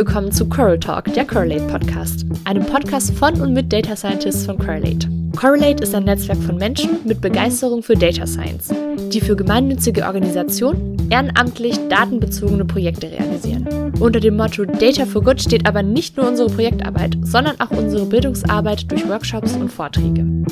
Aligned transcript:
willkommen 0.00 0.32
zu 0.32 0.48
Coral 0.48 0.80
Talk, 0.80 1.12
der 1.12 1.26
Correlate 1.26 1.66
Podcast, 1.66 2.24
einem 2.44 2.64
Podcast 2.64 3.12
von 3.18 3.38
und 3.38 3.52
mit 3.52 3.70
Data 3.70 3.94
Scientists 3.94 4.46
von 4.46 4.56
Correlate. 4.56 5.06
Correlate 5.36 5.82
ist 5.82 5.94
ein 5.94 6.04
Netzwerk 6.04 6.38
von 6.38 6.56
Menschen 6.56 7.00
mit 7.04 7.20
Begeisterung 7.20 7.82
für 7.82 7.92
Data 7.92 8.26
Science, 8.26 8.72
die 9.12 9.20
für 9.20 9.36
gemeinnützige 9.36 10.06
Organisationen 10.06 10.96
ehrenamtlich 11.10 11.76
datenbezogene 11.90 12.64
Projekte 12.64 13.10
realisieren. 13.10 13.92
Unter 14.00 14.20
dem 14.20 14.38
Motto 14.38 14.64
Data 14.64 15.04
for 15.04 15.22
Good 15.22 15.42
steht 15.42 15.66
aber 15.66 15.82
nicht 15.82 16.16
nur 16.16 16.26
unsere 16.26 16.48
Projektarbeit, 16.48 17.18
sondern 17.22 17.60
auch 17.60 17.70
unsere 17.70 18.06
Bildungsarbeit 18.06 18.90
durch 18.90 19.06
Workshops 19.06 19.52
und 19.52 19.68
Vorträge. 19.68 20.46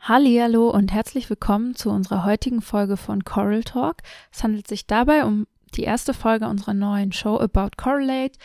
Hallo 0.00 0.70
und 0.70 0.90
herzlich 0.90 1.28
willkommen 1.28 1.74
zu 1.74 1.90
unserer 1.90 2.24
heutigen 2.24 2.62
Folge 2.62 2.96
von 2.96 3.24
Coral 3.24 3.62
Talk. 3.62 3.96
Es 4.32 4.42
handelt 4.42 4.66
sich 4.66 4.86
dabei 4.86 5.26
um 5.26 5.46
die 5.74 5.82
erste 5.82 6.14
Folge 6.14 6.48
unserer 6.48 6.72
neuen 6.72 7.12
Show 7.12 7.38
About 7.38 7.70
Correlate, 7.76 8.38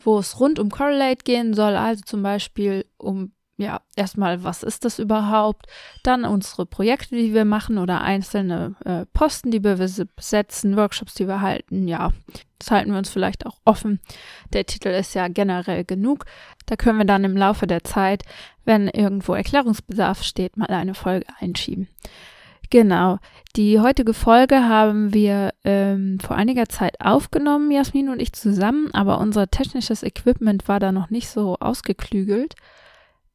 wo 0.00 0.18
es 0.18 0.38
rund 0.40 0.58
um 0.58 0.70
Correlate 0.70 1.24
gehen 1.24 1.54
soll, 1.54 1.76
also 1.76 2.02
zum 2.04 2.22
Beispiel 2.22 2.84
um 2.96 3.32
ja, 3.58 3.80
erstmal, 3.96 4.44
was 4.44 4.62
ist 4.62 4.84
das 4.84 5.00
überhaupt? 5.00 5.66
Dann 6.04 6.24
unsere 6.24 6.64
Projekte, 6.64 7.16
die 7.16 7.34
wir 7.34 7.44
machen 7.44 7.78
oder 7.78 8.02
einzelne 8.02 8.76
äh, 8.84 9.04
Posten, 9.12 9.50
die 9.50 9.64
wir 9.64 9.74
besetzen, 9.74 10.76
Workshops, 10.76 11.14
die 11.14 11.26
wir 11.26 11.40
halten. 11.40 11.88
Ja, 11.88 12.12
das 12.60 12.70
halten 12.70 12.92
wir 12.92 12.98
uns 12.98 13.10
vielleicht 13.10 13.46
auch 13.46 13.58
offen. 13.64 13.98
Der 14.52 14.64
Titel 14.64 14.88
ist 14.90 15.14
ja 15.14 15.26
generell 15.26 15.84
genug. 15.84 16.24
Da 16.66 16.76
können 16.76 16.98
wir 16.98 17.04
dann 17.04 17.24
im 17.24 17.36
Laufe 17.36 17.66
der 17.66 17.82
Zeit, 17.82 18.22
wenn 18.64 18.86
irgendwo 18.86 19.34
Erklärungsbedarf 19.34 20.22
steht, 20.22 20.56
mal 20.56 20.68
eine 20.68 20.94
Folge 20.94 21.26
einschieben. 21.40 21.88
Genau. 22.70 23.18
Die 23.56 23.80
heutige 23.80 24.12
Folge 24.12 24.68
haben 24.68 25.14
wir 25.14 25.54
ähm, 25.64 26.18
vor 26.20 26.36
einiger 26.36 26.68
Zeit 26.68 27.00
aufgenommen, 27.00 27.70
Jasmin 27.70 28.10
und 28.10 28.20
ich 28.20 28.32
zusammen, 28.34 28.90
aber 28.92 29.18
unser 29.18 29.50
technisches 29.50 30.02
Equipment 30.02 30.68
war 30.68 30.78
da 30.78 30.92
noch 30.92 31.08
nicht 31.08 31.28
so 31.28 31.56
ausgeklügelt. 31.58 32.54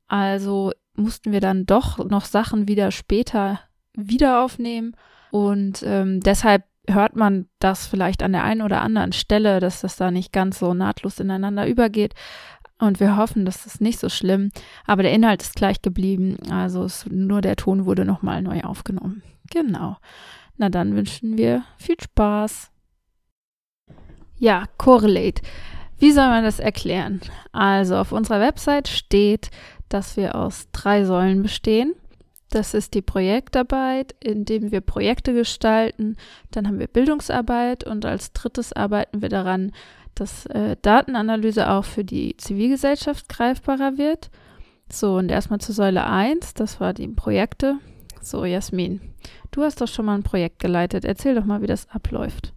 Also 0.07 0.71
mussten 0.95 1.31
wir 1.31 1.41
dann 1.41 1.65
doch 1.65 1.97
noch 1.97 2.25
Sachen 2.25 2.67
wieder 2.67 2.91
später 2.91 3.61
wieder 3.93 4.43
aufnehmen. 4.43 4.95
Und 5.31 5.83
ähm, 5.83 6.19
deshalb 6.19 6.63
hört 6.87 7.15
man 7.15 7.47
das 7.59 7.87
vielleicht 7.87 8.21
an 8.21 8.33
der 8.33 8.43
einen 8.43 8.61
oder 8.61 8.81
anderen 8.81 9.13
Stelle, 9.13 9.59
dass 9.59 9.81
das 9.81 9.95
da 9.95 10.11
nicht 10.11 10.31
ganz 10.31 10.59
so 10.59 10.73
nahtlos 10.73 11.19
ineinander 11.19 11.67
übergeht. 11.67 12.13
Und 12.83 12.99
wir 12.99 13.15
hoffen, 13.15 13.45
das 13.45 13.79
nicht 13.79 13.97
so 13.97 14.09
schlimm. 14.09 14.51
Aber 14.85 15.03
der 15.03 15.13
Inhalt 15.13 15.41
ist 15.41 15.55
gleich 15.55 15.81
geblieben. 15.81 16.35
Also 16.51 16.83
es, 16.83 17.05
nur 17.09 17.39
der 17.39 17.55
Ton 17.55 17.85
wurde 17.85 18.03
nochmal 18.03 18.41
neu 18.41 18.59
aufgenommen. 18.61 19.23
Genau. 19.49 19.95
Na 20.57 20.67
dann 20.67 20.93
wünschen 20.93 21.37
wir 21.37 21.63
viel 21.77 21.95
Spaß. 21.97 22.71
Ja, 24.37 24.65
Correlate. 24.77 25.41
Wie 25.97 26.11
soll 26.11 26.27
man 26.27 26.43
das 26.43 26.59
erklären? 26.59 27.21
Also 27.53 27.95
auf 27.95 28.11
unserer 28.11 28.41
Website 28.41 28.89
steht, 28.89 29.49
dass 29.87 30.17
wir 30.17 30.35
aus 30.35 30.67
drei 30.73 31.05
Säulen 31.05 31.41
bestehen. 31.41 31.93
Das 32.49 32.73
ist 32.73 32.95
die 32.95 33.01
Projektarbeit, 33.01 34.13
indem 34.19 34.73
wir 34.73 34.81
Projekte 34.81 35.33
gestalten. 35.33 36.17
Dann 36.51 36.67
haben 36.67 36.79
wir 36.79 36.87
Bildungsarbeit 36.87 37.85
und 37.85 38.03
als 38.03 38.33
drittes 38.33 38.73
arbeiten 38.73 39.21
wir 39.21 39.29
daran, 39.29 39.71
dass 40.15 40.45
äh, 40.47 40.75
Datenanalyse 40.81 41.69
auch 41.69 41.85
für 41.85 42.03
die 42.03 42.37
Zivilgesellschaft 42.37 43.29
greifbarer 43.29 43.97
wird. 43.97 44.29
So, 44.91 45.15
und 45.15 45.29
erstmal 45.29 45.59
zur 45.59 45.75
Säule 45.75 46.05
1, 46.05 46.53
das 46.53 46.79
war 46.79 46.93
die 46.93 47.07
Projekte. 47.07 47.77
So, 48.21 48.45
Jasmin, 48.45 49.01
du 49.51 49.63
hast 49.63 49.81
doch 49.81 49.87
schon 49.87 50.05
mal 50.05 50.15
ein 50.15 50.23
Projekt 50.23 50.59
geleitet. 50.59 51.03
Erzähl 51.05 51.35
doch 51.35 51.45
mal, 51.45 51.61
wie 51.61 51.67
das 51.67 51.89
abläuft. 51.89 52.53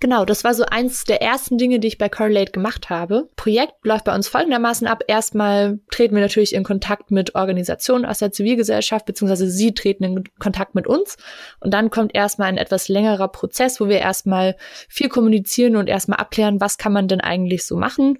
Genau, 0.00 0.24
das 0.24 0.44
war 0.44 0.54
so 0.54 0.64
eins 0.64 1.04
der 1.04 1.20
ersten 1.20 1.58
Dinge, 1.58 1.78
die 1.78 1.88
ich 1.88 1.98
bei 1.98 2.08
Correlate 2.08 2.52
gemacht 2.52 2.90
habe. 2.90 3.28
Projekt 3.36 3.74
läuft 3.84 4.04
bei 4.04 4.14
uns 4.14 4.28
folgendermaßen 4.28 4.86
ab. 4.86 5.02
Erstmal 5.06 5.78
treten 5.90 6.14
wir 6.14 6.22
natürlich 6.22 6.54
in 6.54 6.64
Kontakt 6.64 7.10
mit 7.10 7.34
Organisationen 7.34 8.06
aus 8.06 8.18
der 8.18 8.32
Zivilgesellschaft, 8.32 9.06
beziehungsweise 9.06 9.50
sie 9.50 9.74
treten 9.74 10.04
in 10.04 10.24
Kontakt 10.38 10.74
mit 10.74 10.86
uns. 10.86 11.16
Und 11.60 11.74
dann 11.74 11.90
kommt 11.90 12.14
erstmal 12.14 12.48
ein 12.48 12.56
etwas 12.56 12.88
längerer 12.88 13.28
Prozess, 13.28 13.80
wo 13.80 13.88
wir 13.88 13.98
erstmal 13.98 14.56
viel 14.88 15.08
kommunizieren 15.08 15.76
und 15.76 15.88
erstmal 15.88 16.18
abklären, 16.18 16.60
was 16.60 16.78
kann 16.78 16.92
man 16.92 17.08
denn 17.08 17.20
eigentlich 17.20 17.66
so 17.66 17.76
machen. 17.76 18.18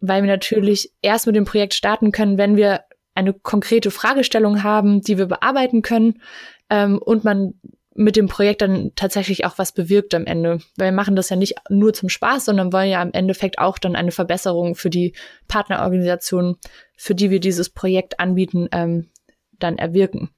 Weil 0.00 0.22
wir 0.22 0.30
natürlich 0.30 0.92
erst 1.00 1.26
mit 1.26 1.36
dem 1.36 1.46
Projekt 1.46 1.74
starten 1.74 2.12
können, 2.12 2.36
wenn 2.36 2.56
wir 2.56 2.82
eine 3.14 3.32
konkrete 3.32 3.90
Fragestellung 3.90 4.62
haben, 4.62 5.00
die 5.00 5.16
wir 5.16 5.26
bearbeiten 5.26 5.80
können 5.80 6.20
ähm, 6.68 6.98
und 6.98 7.24
man 7.24 7.54
mit 7.96 8.16
dem 8.16 8.28
Projekt 8.28 8.62
dann 8.62 8.92
tatsächlich 8.94 9.44
auch 9.44 9.58
was 9.58 9.72
bewirkt 9.72 10.14
am 10.14 10.26
Ende. 10.26 10.60
Weil 10.76 10.88
wir 10.88 10.96
machen 10.96 11.16
das 11.16 11.30
ja 11.30 11.36
nicht 11.36 11.54
nur 11.68 11.92
zum 11.92 12.08
Spaß, 12.08 12.44
sondern 12.44 12.72
wollen 12.72 12.90
ja 12.90 13.02
im 13.02 13.12
Endeffekt 13.12 13.58
auch 13.58 13.78
dann 13.78 13.96
eine 13.96 14.12
Verbesserung 14.12 14.74
für 14.74 14.90
die 14.90 15.14
Partnerorganisationen, 15.48 16.56
für 16.96 17.14
die 17.14 17.30
wir 17.30 17.40
dieses 17.40 17.70
Projekt 17.70 18.20
anbieten, 18.20 18.68
ähm, 18.72 19.10
dann 19.58 19.78
erwirken. 19.78 20.30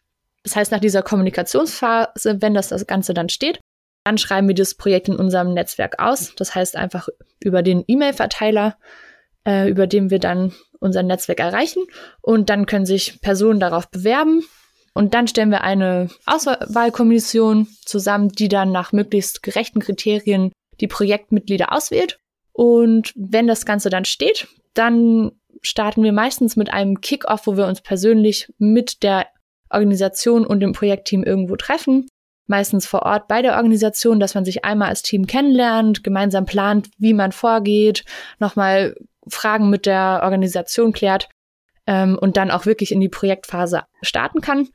Das 0.45 0.57
heißt, 0.57 0.73
nach 0.73 0.81
dieser 0.81 1.03
Kommunikationsphase, 1.03 2.41
wenn 2.41 2.55
das, 2.55 2.69
das 2.69 2.87
Ganze 2.87 3.13
dann 3.13 3.29
steht, 3.29 3.61
dann 4.05 4.19
schreiben 4.19 4.49
wir 4.49 4.55
das 4.55 4.75
Projekt 4.75 5.09
in 5.09 5.17
unserem 5.17 5.53
Netzwerk 5.53 5.99
aus. 5.99 6.35
Das 6.37 6.55
heißt 6.55 6.77
einfach 6.77 7.09
über 7.43 7.63
den 7.63 7.85
E-Mail-Verteiler, 7.87 8.79
äh, 9.47 9.69
über 9.69 9.87
den 9.87 10.11
wir 10.11 10.19
dann 10.19 10.55
unser 10.81 11.03
Netzwerk 11.03 11.41
erreichen. 11.41 11.85
Und 12.23 12.49
dann 12.51 12.67
können 12.67 12.87
sich 12.87 13.21
Personen 13.21 13.61
darauf 13.61 13.91
bewerben 13.91 14.45
und 14.99 15.15
dann 15.15 15.29
stellen 15.29 15.53
wir 15.53 15.63
eine 15.63 16.09
Auswahlkommission 16.27 17.69
zusammen, 17.85 18.31
die 18.31 18.49
dann 18.49 18.73
nach 18.73 18.91
möglichst 18.91 19.45
gerechten 19.45 19.79
Kriterien 19.79 20.51
die 20.81 20.89
Projektmitglieder 20.89 21.73
auswählt. 21.73 22.19
Und 22.53 23.13
wenn 23.15 23.47
das 23.47 23.65
Ganze 23.65 23.91
dann 23.91 24.05
steht, 24.05 24.49
dann 24.75 25.31
starten 25.63 26.03
wir 26.03 26.13
meistens 26.13 26.57
mit 26.57 26.73
einem 26.73 27.01
Kick-off, 27.01 27.47
wo 27.47 27.57
wir 27.57 27.69
uns 27.69 27.81
persönlich 27.81 28.53
mit 28.59 29.05
der 29.05 29.29
Organisation 29.71 30.45
und 30.45 30.59
dem 30.59 30.73
Projektteam 30.73 31.23
irgendwo 31.23 31.55
treffen. 31.55 32.09
Meistens 32.49 32.85
vor 32.85 33.03
Ort 33.03 33.29
bei 33.29 33.41
der 33.41 33.55
Organisation, 33.55 34.19
dass 34.19 34.35
man 34.35 34.45
sich 34.45 34.65
einmal 34.65 34.89
als 34.89 35.03
Team 35.03 35.29
kennenlernt, 35.29 36.03
gemeinsam 36.03 36.45
plant, 36.45 36.91
wie 36.99 37.15
man 37.15 37.31
vorgeht, 37.31 38.05
nochmal 38.41 38.97
Fragen 39.29 39.71
mit 39.71 39.87
der 39.87 40.23
Organisation 40.25 40.93
klärt 40.93 41.29
ähm, 41.89 42.17
und 42.21 42.37
dann 42.37 42.53
auch 42.53 42.67
wirklich 42.67 42.93
in 42.93 43.01
die 43.01 43.09
Projektphase 43.09 43.83
starten 44.03 44.41
kann. 44.41 44.69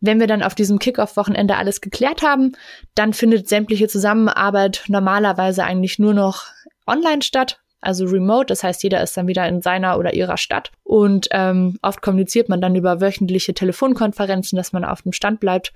Wenn 0.00 0.20
wir 0.20 0.26
dann 0.26 0.42
auf 0.42 0.54
diesem 0.54 0.78
Kickoff-Wochenende 0.78 1.56
alles 1.56 1.80
geklärt 1.80 2.22
haben, 2.22 2.52
dann 2.94 3.14
findet 3.14 3.48
sämtliche 3.48 3.88
Zusammenarbeit 3.88 4.84
normalerweise 4.88 5.64
eigentlich 5.64 5.98
nur 5.98 6.12
noch 6.12 6.44
online 6.86 7.22
statt, 7.22 7.60
also 7.80 8.04
remote. 8.04 8.46
Das 8.46 8.62
heißt, 8.62 8.82
jeder 8.82 9.02
ist 9.02 9.16
dann 9.16 9.26
wieder 9.26 9.48
in 9.48 9.62
seiner 9.62 9.98
oder 9.98 10.12
ihrer 10.12 10.36
Stadt. 10.36 10.70
Und 10.84 11.28
ähm, 11.30 11.78
oft 11.80 12.02
kommuniziert 12.02 12.50
man 12.50 12.60
dann 12.60 12.76
über 12.76 13.00
wöchentliche 13.00 13.54
Telefonkonferenzen, 13.54 14.56
dass 14.56 14.74
man 14.74 14.84
auf 14.84 15.00
dem 15.00 15.12
Stand 15.12 15.40
bleibt, 15.40 15.72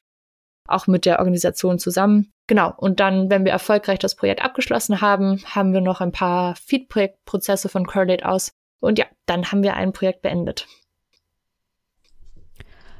auch 0.68 0.86
mit 0.86 1.06
der 1.06 1.20
Organisation 1.20 1.78
zusammen. 1.78 2.30
Genau. 2.46 2.74
Und 2.76 3.00
dann, 3.00 3.30
wenn 3.30 3.46
wir 3.46 3.52
erfolgreich 3.52 3.98
das 3.98 4.14
Projekt 4.14 4.44
abgeschlossen 4.44 5.00
haben, 5.00 5.42
haben 5.46 5.72
wir 5.72 5.80
noch 5.80 6.02
ein 6.02 6.12
paar 6.12 6.54
Feedback-Prozesse 6.56 7.70
von 7.70 7.86
Correlate 7.86 8.28
aus, 8.28 8.52
und 8.80 8.98
ja, 8.98 9.06
dann 9.26 9.50
haben 9.50 9.62
wir 9.62 9.74
ein 9.74 9.92
Projekt 9.92 10.22
beendet. 10.22 10.66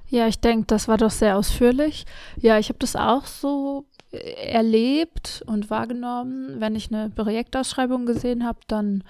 Ja, 0.08 0.26
ich 0.26 0.40
denke, 0.40 0.66
das 0.66 0.88
war 0.88 0.98
doch 0.98 1.10
sehr 1.10 1.36
ausführlich. 1.36 2.04
Ja, 2.36 2.58
ich 2.58 2.68
habe 2.68 2.80
das 2.80 2.96
auch 2.96 3.26
so 3.26 3.86
äh, 4.10 4.50
erlebt 4.50 5.42
und 5.46 5.70
wahrgenommen. 5.70 6.60
Wenn 6.60 6.74
ich 6.74 6.92
eine 6.92 7.10
Projektausschreibung 7.10 8.06
gesehen 8.06 8.44
habe, 8.44 8.58
dann 8.66 9.04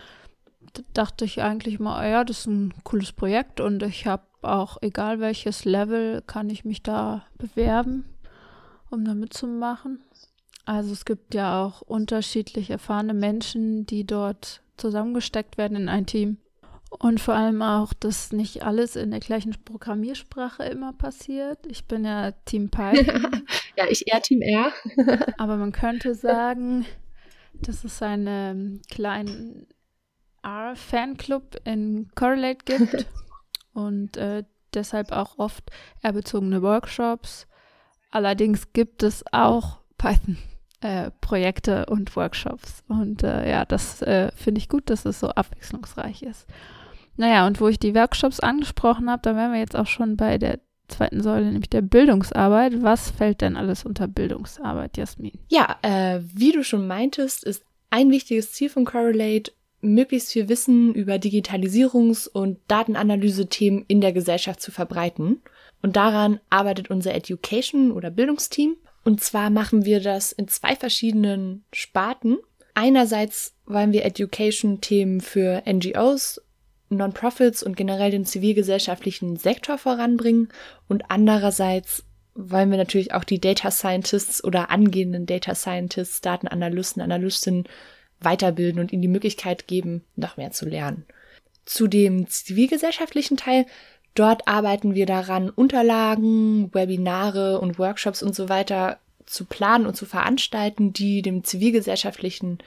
dachte 0.93 1.25
ich 1.25 1.41
eigentlich 1.43 1.81
mal, 1.81 2.09
ja, 2.09 2.23
das 2.23 2.41
ist 2.41 2.47
ein 2.47 2.75
cooles 2.85 3.13
Projekt 3.13 3.61
und 3.61 3.83
ich 3.83 4.07
habe 4.07 4.25
auch, 4.43 4.77
egal 4.83 5.21
welches 5.21 5.65
Level, 5.65 6.23
kann 6.27 6.51
ich 6.51 6.65
mich 6.65 6.83
da 6.83 7.25
bewerben, 7.39 8.05
um 8.91 9.05
da 9.05 9.15
mitzumachen. 9.15 10.03
Also 10.67 10.93
es 10.93 11.05
gibt 11.05 11.35
ja 11.35 11.65
auch 11.65 11.81
unterschiedlich 11.81 12.71
erfahrene 12.71 13.15
Menschen, 13.15 13.87
die 13.87 14.07
dort 14.07 14.63
zusammengesteckt 14.77 15.59
werden 15.59 15.77
in 15.77 15.89
ein 15.89 16.07
Team. 16.07 16.39
Und 16.91 17.21
vor 17.21 17.35
allem 17.35 17.63
auch, 17.63 17.93
dass 17.95 18.33
nicht 18.33 18.65
alles 18.65 18.97
in 18.97 19.13
der 19.13 19.21
gleichen 19.21 19.55
Programmiersprache 19.65 20.65
immer 20.65 20.93
passiert. 20.93 21.65
Ich 21.67 21.87
bin 21.87 22.05
ja 22.05 22.33
Team 22.45 22.69
Python. 22.69 23.45
ja, 23.77 23.85
ich 23.89 24.13
eher 24.13 24.21
Team 24.21 24.43
R. 24.43 24.73
aber 25.39 25.57
man 25.57 25.73
könnte 25.73 26.15
sagen, 26.15 26.85
dass 27.55 27.85
es 27.85 28.03
einen 28.03 28.83
kleinen 28.91 29.69
R-Fanclub 30.43 31.61
in 31.65 32.11
Correlate 32.15 32.65
gibt 32.65 33.07
und 33.73 34.17
äh, 34.17 34.43
deshalb 34.75 35.13
auch 35.13 35.39
oft 35.39 35.71
R-bezogene 36.03 36.61
Workshops. 36.61 37.47
Allerdings 38.11 38.73
gibt 38.73 39.05
es 39.05 39.23
auch 39.33 39.79
Python 39.97 40.39
äh, 40.81 41.11
Projekte 41.21 41.87
und 41.87 42.17
Workshops. 42.17 42.83
Und 42.89 43.23
äh, 43.23 43.49
ja, 43.49 43.65
das 43.65 44.03
äh, 44.03 44.33
finde 44.35 44.59
ich 44.59 44.69
gut, 44.69 44.91
dass 44.91 45.05
es 45.05 45.21
so 45.21 45.29
abwechslungsreich 45.29 46.23
ist. 46.23 46.47
Naja, 47.21 47.47
und 47.47 47.61
wo 47.61 47.69
ich 47.69 47.79
die 47.79 47.95
Workshops 47.95 48.41
angesprochen 48.41 49.11
habe, 49.11 49.21
da 49.21 49.37
wären 49.37 49.53
wir 49.53 49.61
jetzt 49.61 49.77
auch 49.77 49.87
schon 49.87 50.17
bei 50.17 50.39
der 50.39 50.59
zweiten 50.89 51.23
Säule, 51.23 51.53
nämlich 51.53 51.69
der 51.69 51.83
Bildungsarbeit. 51.83 52.83
Was 52.83 53.11
fällt 53.11 53.43
denn 53.43 53.59
alles 53.59 53.85
unter 53.85 54.09
Bildungsarbeit, 54.09 54.97
Jasmin? 54.97 55.39
Ja, 55.51 55.77
äh, 55.83 56.21
wie 56.23 56.53
du 56.53 56.65
schon 56.65 56.87
meintest, 56.87 57.45
ist 57.45 57.63
ein 57.91 58.11
wichtiges 58.11 58.53
Ziel 58.55 58.71
von 58.71 58.87
Correlate, 58.87 59.53
möglichst 59.83 60.33
viel 60.33 60.49
Wissen 60.49 60.95
über 60.95 61.17
Digitalisierungs- 61.17 62.27
und 62.27 62.57
Datenanalyse-Themen 62.69 63.85
in 63.87 64.01
der 64.01 64.15
Gesellschaft 64.15 64.63
zu 64.63 64.73
verbreiten. 64.73 65.43
Und 65.83 65.97
daran 65.97 66.41
arbeitet 66.49 66.89
unser 66.89 67.15
Education- 67.15 67.93
oder 67.93 68.11
Bildungsteam. 68.11 68.77
Und 69.05 69.21
zwar 69.21 69.51
machen 69.51 69.85
wir 69.85 70.01
das 70.01 70.33
in 70.33 70.49
zwei 70.49 70.75
verschiedenen 70.75 71.65
Sparten. 71.71 72.39
Einerseits 72.73 73.55
wollen 73.67 73.93
wir 73.93 74.07
Education-Themen 74.07 75.21
für 75.21 75.63
NGOs, 75.71 76.41
Non-Profits 76.91 77.63
und 77.63 77.77
generell 77.77 78.11
den 78.11 78.25
zivilgesellschaftlichen 78.25 79.37
Sektor 79.37 79.79
voranbringen. 79.79 80.49
Und 80.89 81.05
andererseits 81.09 82.05
wollen 82.35 82.71
wir 82.71 82.79
natürlich 82.79 83.15
auch 83.15 83.25
die 83.25 83.41
Data 83.41 83.71
Scientists 83.71 84.43
oder 84.43 84.71
angehenden 84.71 85.27
Data 85.27 85.55
Scientists, 85.55 86.21
Datenanalysten, 86.21 87.03
Analystinnen 87.03 87.65
weiterbilden 88.21 88.81
und 88.81 88.93
ihnen 88.93 89.03
die 89.03 89.09
Möglichkeit 89.09 89.67
geben, 89.67 90.05
noch 90.17 90.37
mehr 90.37 90.51
zu 90.51 90.69
lernen. 90.69 91.05
Zu 91.65 91.87
dem 91.87 92.29
zivilgesellschaftlichen 92.29 93.37
Teil, 93.37 93.67
dort 94.15 94.47
arbeiten 94.47 94.95
wir 94.95 95.07
daran, 95.07 95.51
Unterlagen, 95.51 96.73
Webinare 96.75 97.61
und 97.61 97.79
Workshops 97.79 98.23
und 98.23 98.35
so 98.35 98.49
weiter 98.49 98.99
zu 99.27 99.45
planen 99.45 99.87
und 99.87 99.97
zu 99.97 100.07
veranstalten, 100.07 100.93
die 100.93 101.23
dem 101.23 101.45
zivilgesellschaftlichen 101.45 102.59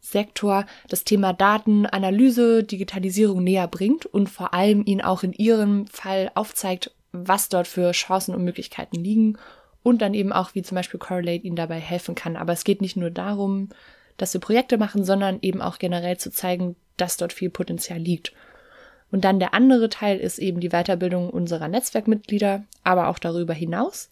Sektor 0.00 0.66
das 0.88 1.04
Thema 1.04 1.32
Datenanalyse, 1.32 2.64
Digitalisierung 2.64 3.44
näher 3.44 3.68
bringt 3.68 4.06
und 4.06 4.28
vor 4.28 4.54
allem 4.54 4.84
ihn 4.86 5.02
auch 5.02 5.22
in 5.22 5.32
ihrem 5.32 5.86
Fall 5.86 6.30
aufzeigt, 6.34 6.92
was 7.12 7.48
dort 7.48 7.66
für 7.66 7.92
Chancen 7.92 8.34
und 8.34 8.44
Möglichkeiten 8.44 8.96
liegen 8.96 9.38
und 9.82 10.02
dann 10.02 10.14
eben 10.14 10.32
auch, 10.32 10.54
wie 10.54 10.62
zum 10.62 10.76
Beispiel 10.76 11.00
Correlate 11.00 11.44
ihnen 11.44 11.56
dabei 11.56 11.80
helfen 11.80 12.14
kann. 12.14 12.36
Aber 12.36 12.52
es 12.52 12.64
geht 12.64 12.80
nicht 12.80 12.96
nur 12.96 13.10
darum, 13.10 13.70
dass 14.16 14.34
wir 14.34 14.40
Projekte 14.40 14.78
machen, 14.78 15.04
sondern 15.04 15.38
eben 15.42 15.62
auch 15.62 15.78
generell 15.78 16.18
zu 16.18 16.30
zeigen, 16.30 16.76
dass 16.96 17.16
dort 17.16 17.32
viel 17.32 17.50
Potenzial 17.50 17.98
liegt. 17.98 18.32
Und 19.10 19.24
dann 19.24 19.38
der 19.38 19.54
andere 19.54 19.88
Teil 19.88 20.18
ist 20.18 20.38
eben 20.38 20.60
die 20.60 20.68
Weiterbildung 20.70 21.30
unserer 21.30 21.68
Netzwerkmitglieder, 21.68 22.64
aber 22.84 23.08
auch 23.08 23.18
darüber 23.18 23.54
hinaus. 23.54 24.10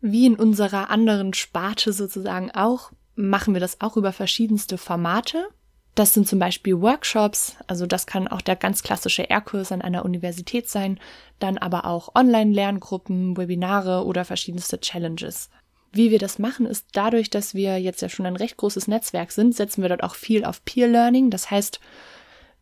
Wie 0.00 0.26
in 0.26 0.36
unserer 0.36 0.90
anderen 0.90 1.32
Sparte 1.32 1.94
sozusagen 1.94 2.50
auch, 2.50 2.92
machen 3.16 3.54
wir 3.54 3.60
das 3.60 3.80
auch 3.80 3.96
über 3.96 4.12
verschiedenste 4.12 4.78
Formate. 4.78 5.48
Das 5.94 6.12
sind 6.12 6.26
zum 6.26 6.40
Beispiel 6.40 6.80
Workshops, 6.80 7.56
also 7.68 7.86
das 7.86 8.06
kann 8.06 8.26
auch 8.26 8.40
der 8.40 8.56
ganz 8.56 8.82
klassische 8.82 9.30
R-Kurs 9.30 9.70
an 9.70 9.80
einer 9.80 10.04
Universität 10.04 10.68
sein, 10.68 10.98
dann 11.38 11.56
aber 11.56 11.84
auch 11.84 12.16
Online-Lerngruppen, 12.16 13.36
Webinare 13.36 14.04
oder 14.04 14.24
verschiedenste 14.24 14.80
Challenges. 14.80 15.50
Wie 15.92 16.10
wir 16.10 16.18
das 16.18 16.40
machen, 16.40 16.66
ist 16.66 16.86
dadurch, 16.92 17.30
dass 17.30 17.54
wir 17.54 17.78
jetzt 17.78 18.02
ja 18.02 18.08
schon 18.08 18.26
ein 18.26 18.34
recht 18.34 18.56
großes 18.56 18.88
Netzwerk 18.88 19.30
sind, 19.30 19.54
setzen 19.54 19.82
wir 19.82 19.88
dort 19.88 20.02
auch 20.02 20.16
viel 20.16 20.44
auf 20.44 20.64
Peer 20.64 20.88
Learning. 20.88 21.30
Das 21.30 21.52
heißt, 21.52 21.78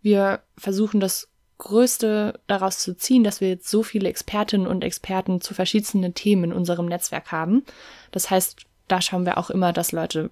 wir 0.02 0.42
versuchen 0.58 1.00
das 1.00 1.28
Größte 1.56 2.38
daraus 2.48 2.80
zu 2.80 2.94
ziehen, 2.94 3.24
dass 3.24 3.40
wir 3.40 3.48
jetzt 3.48 3.70
so 3.70 3.82
viele 3.82 4.10
Expertinnen 4.10 4.66
und 4.66 4.84
Experten 4.84 5.40
zu 5.40 5.54
verschiedenen 5.54 6.12
Themen 6.12 6.44
in 6.44 6.52
unserem 6.52 6.86
Netzwerk 6.86 7.32
haben. 7.32 7.64
Das 8.10 8.28
heißt, 8.28 8.66
da 8.88 9.00
schauen 9.00 9.24
wir 9.24 9.38
auch 9.38 9.48
immer, 9.48 9.72
dass 9.72 9.92
Leute 9.92 10.30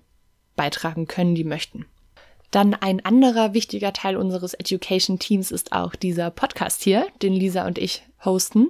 beitragen 0.60 1.06
können, 1.06 1.34
die 1.34 1.44
möchten. 1.44 1.86
Dann 2.50 2.74
ein 2.74 3.02
anderer 3.02 3.54
wichtiger 3.54 3.94
Teil 3.94 4.14
unseres 4.14 4.52
Education 4.52 5.18
Teams 5.18 5.50
ist 5.50 5.72
auch 5.72 5.94
dieser 5.94 6.30
Podcast 6.30 6.82
hier, 6.82 7.06
den 7.22 7.32
Lisa 7.32 7.66
und 7.66 7.78
ich 7.78 8.02
hosten. 8.22 8.68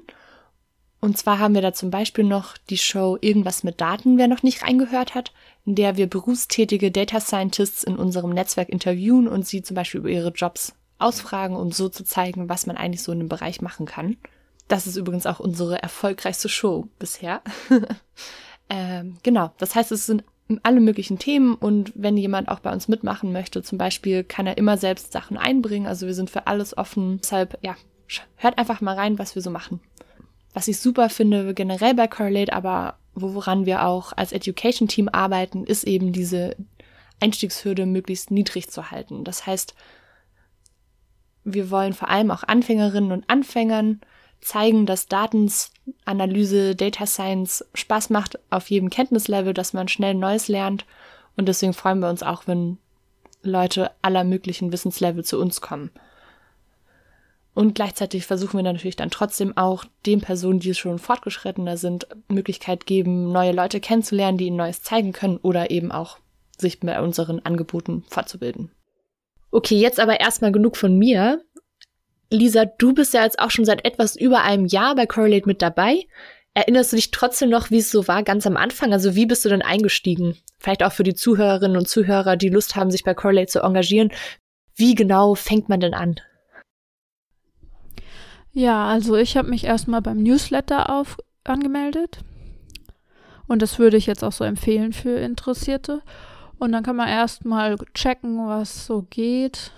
Und 1.01 1.19
zwar 1.19 1.41
haben 1.41 1.53
wir 1.53 1.63
da 1.63 1.73
zum 1.73 1.91
Beispiel 1.91 2.23
noch 2.23 2.57
die 2.69 2.79
Show 2.79 3.19
Irgendwas 3.21 3.65
mit 3.65 3.81
Daten, 3.81 4.19
wer 4.19 4.29
noch 4.29 4.45
nicht 4.45 4.63
reingehört 4.63 5.17
hat, 5.17 5.33
in 5.67 5.75
der 5.75 5.97
wir 5.97 6.07
berufstätige 6.07 6.93
Data 6.93 7.19
Scientists 7.19 7.83
in 7.83 7.97
unserem 7.97 8.31
Netzwerk 8.31 8.69
interviewen 8.69 9.27
und 9.27 9.45
sie 9.45 9.61
zum 9.63 9.75
Beispiel 9.75 9.99
über 9.99 10.11
ihre 10.11 10.31
Jobs 10.31 10.75
ausfragen, 11.01 11.57
um 11.57 11.73
so 11.73 11.89
zu 11.89 12.05
zeigen, 12.05 12.49
was 12.49 12.67
man 12.67 12.77
eigentlich 12.77 13.03
so 13.03 13.11
in 13.11 13.19
dem 13.19 13.29
Bereich 13.29 13.63
machen 13.63 13.87
kann. 13.87 14.17
Das 14.69 14.87
ist 14.87 14.95
übrigens 14.95 15.27
auch 15.27 15.41
unsere 15.41 15.83
erfolgreichste 15.83 16.49
Show 16.49 16.87
bisher. 17.01 17.43
ähm, 18.71 19.17
genau, 19.25 19.51
das 19.59 19.75
heißt, 19.75 19.91
es 19.91 20.07
sind 20.07 20.23
alle 20.63 20.81
möglichen 20.81 21.19
Themen 21.19 21.55
und 21.55 21.93
wenn 21.95 22.17
jemand 22.17 22.49
auch 22.49 22.61
bei 22.61 22.73
uns 22.73 22.89
mitmachen 22.89 23.33
möchte, 23.33 23.63
zum 23.63 23.79
Beispiel, 23.79 24.25
kann 24.25 24.47
er 24.47 24.59
immer 24.59 24.77
selbst 24.77 25.13
Sachen 25.13 25.37
einbringen. 25.37 25.87
Also 25.87 26.07
wir 26.07 26.15
sind 26.15 26.31
für 26.31 26.47
alles 26.47 26.77
offen. 26.77 27.21
Deshalb, 27.23 27.59
ja, 27.63 27.77
hört 28.37 28.59
einfach 28.59 28.81
mal 28.81 28.97
rein, 28.97 29.19
was 29.19 29.35
wir 29.35 29.43
so 29.43 29.51
machen. 29.51 29.81
Was 30.53 30.67
ich 30.67 30.79
super 30.79 31.09
finde, 31.11 31.55
generell 31.55 31.95
bei 31.95 32.09
Correlate, 32.09 32.53
aber 32.53 32.97
woran 33.15 33.67
wir 33.67 33.87
auch 33.87 34.13
als 34.17 34.33
Education 34.33 34.89
Team 34.89 35.09
arbeiten, 35.09 35.65
ist 35.65 35.85
eben 35.85 36.13
diese 36.13 36.57
Einstiegshürde 37.21 37.87
möglichst 37.87 38.31
niedrig 38.31 38.69
zu 38.69 38.91
halten. 38.91 39.25
Das 39.25 39.47
heißt, 39.47 39.75
wir 41.45 41.71
wollen 41.71 41.93
vor 41.93 42.09
allem 42.09 42.31
auch 42.31 42.43
Anfängerinnen 42.43 43.13
und 43.13 43.29
Anfängern 43.29 44.01
zeigen, 44.41 44.87
dass 44.87 45.07
Datenanalyse, 45.07 46.75
Data 46.75 47.07
Science 47.07 47.65
Spaß 47.75 48.11
macht 48.11 48.39
auf 48.51 48.71
jedem 48.71 48.91
Kenntnislevel, 48.91 49.55
dass 49.55 49.73
man 49.73 49.89
schnell 49.89 50.15
Neues 50.15 50.49
lernt. 50.49 50.87
Und 51.37 51.47
deswegen 51.49 51.73
freuen 51.73 52.01
wir 52.01 52.09
uns 52.09 52.23
auch, 52.23 52.47
wenn 52.47 52.79
Leute 53.43 53.91
aller 54.03 54.25
möglichen 54.25 54.73
Wissenslevel 54.73 55.25
zu 55.25 55.39
uns 55.39 55.61
kommen. 55.61 55.91
Und 57.53 57.75
gleichzeitig 57.75 58.27
versuchen 58.27 58.57
wir 58.57 58.63
natürlich 58.63 58.97
dann 58.97 59.11
trotzdem 59.11 59.57
auch 59.57 59.85
den 60.07 60.21
Personen, 60.21 60.61
die 60.61 60.75
schon 60.75 60.99
fortgeschrittener 60.99 61.77
sind, 61.77 62.07
Möglichkeit 62.29 62.87
geben, 62.87 63.33
neue 63.33 63.53
Leute 63.53 63.81
kennenzulernen, 63.81 64.39
die 64.39 64.47
ihnen 64.47 64.57
Neues 64.57 64.83
zeigen 64.83 65.13
können 65.13 65.39
oder 65.39 65.71
eben 65.71 65.91
auch 65.91 66.19
sich 66.59 66.81
bei 66.81 67.01
unseren 67.01 67.41
Angeboten 67.41 68.05
fortzubilden. 68.09 68.71
Okay, 69.51 69.77
jetzt 69.77 69.99
aber 69.99 70.21
erstmal 70.21 70.53
genug 70.53 70.77
von 70.77 70.97
mir. 70.97 71.43
Lisa, 72.31 72.65
du 72.65 72.95
bist 72.95 73.13
ja 73.13 73.25
jetzt 73.25 73.41
auch 73.41 73.51
schon 73.51 73.65
seit 73.65 73.85
etwas 73.85 74.15
über 74.15 74.43
einem 74.43 74.67
Jahr 74.67 74.95
bei 74.95 75.07
Correlate 75.07 75.47
mit 75.47 75.63
dabei. 75.63 76.07
Erinnerst 76.55 76.93
du 76.93 76.97
dich 76.97 77.11
trotzdem 77.11 77.51
noch, 77.51 77.71
wie 77.71 77.79
es 77.79 77.91
so 77.91 78.07
war 78.09 78.23
ganz 78.23 78.47
am 78.47 78.57
Anfang? 78.57 78.93
Also 78.93 79.15
wie 79.15 79.27
bist 79.27 79.45
du 79.45 79.49
denn 79.49 79.63
eingestiegen? 79.63 80.37
Vielleicht 80.59 80.83
auch 80.83 80.93
für 80.93 81.03
die 81.03 81.15
Zuhörerinnen 81.15 81.77
und 81.77 81.89
Zuhörer, 81.89 82.37
die 82.37 82.49
Lust 82.49 82.77
haben, 82.77 82.91
sich 82.91 83.03
bei 83.03 83.15
Correlate 83.15 83.49
zu 83.49 83.61
engagieren. 83.61 84.13
Wie 84.77 84.95
genau 84.95 85.35
fängt 85.35 85.69
man 85.69 85.81
denn 85.81 85.95
an? 85.95 86.21
Ja, 88.53 88.87
also 88.87 89.17
ich 89.17 89.37
habe 89.37 89.49
mich 89.49 89.65
erstmal 89.65 90.03
beim 90.03 90.23
Newsletter 90.23 90.91
auf 90.91 91.19
angemeldet. 91.45 92.19
Und 93.47 93.63
das 93.63 93.79
würde 93.79 93.97
ich 93.97 94.07
jetzt 94.07 94.23
auch 94.23 94.33
so 94.33 94.45
empfehlen 94.45 94.93
für 94.93 95.19
Interessierte. 95.19 96.03
Und 96.59 96.73
dann 96.73 96.83
kann 96.83 96.97
man 96.97 97.09
erstmal 97.09 97.77
checken, 97.95 98.47
was 98.47 98.87
so 98.87 99.03
geht 99.09 99.73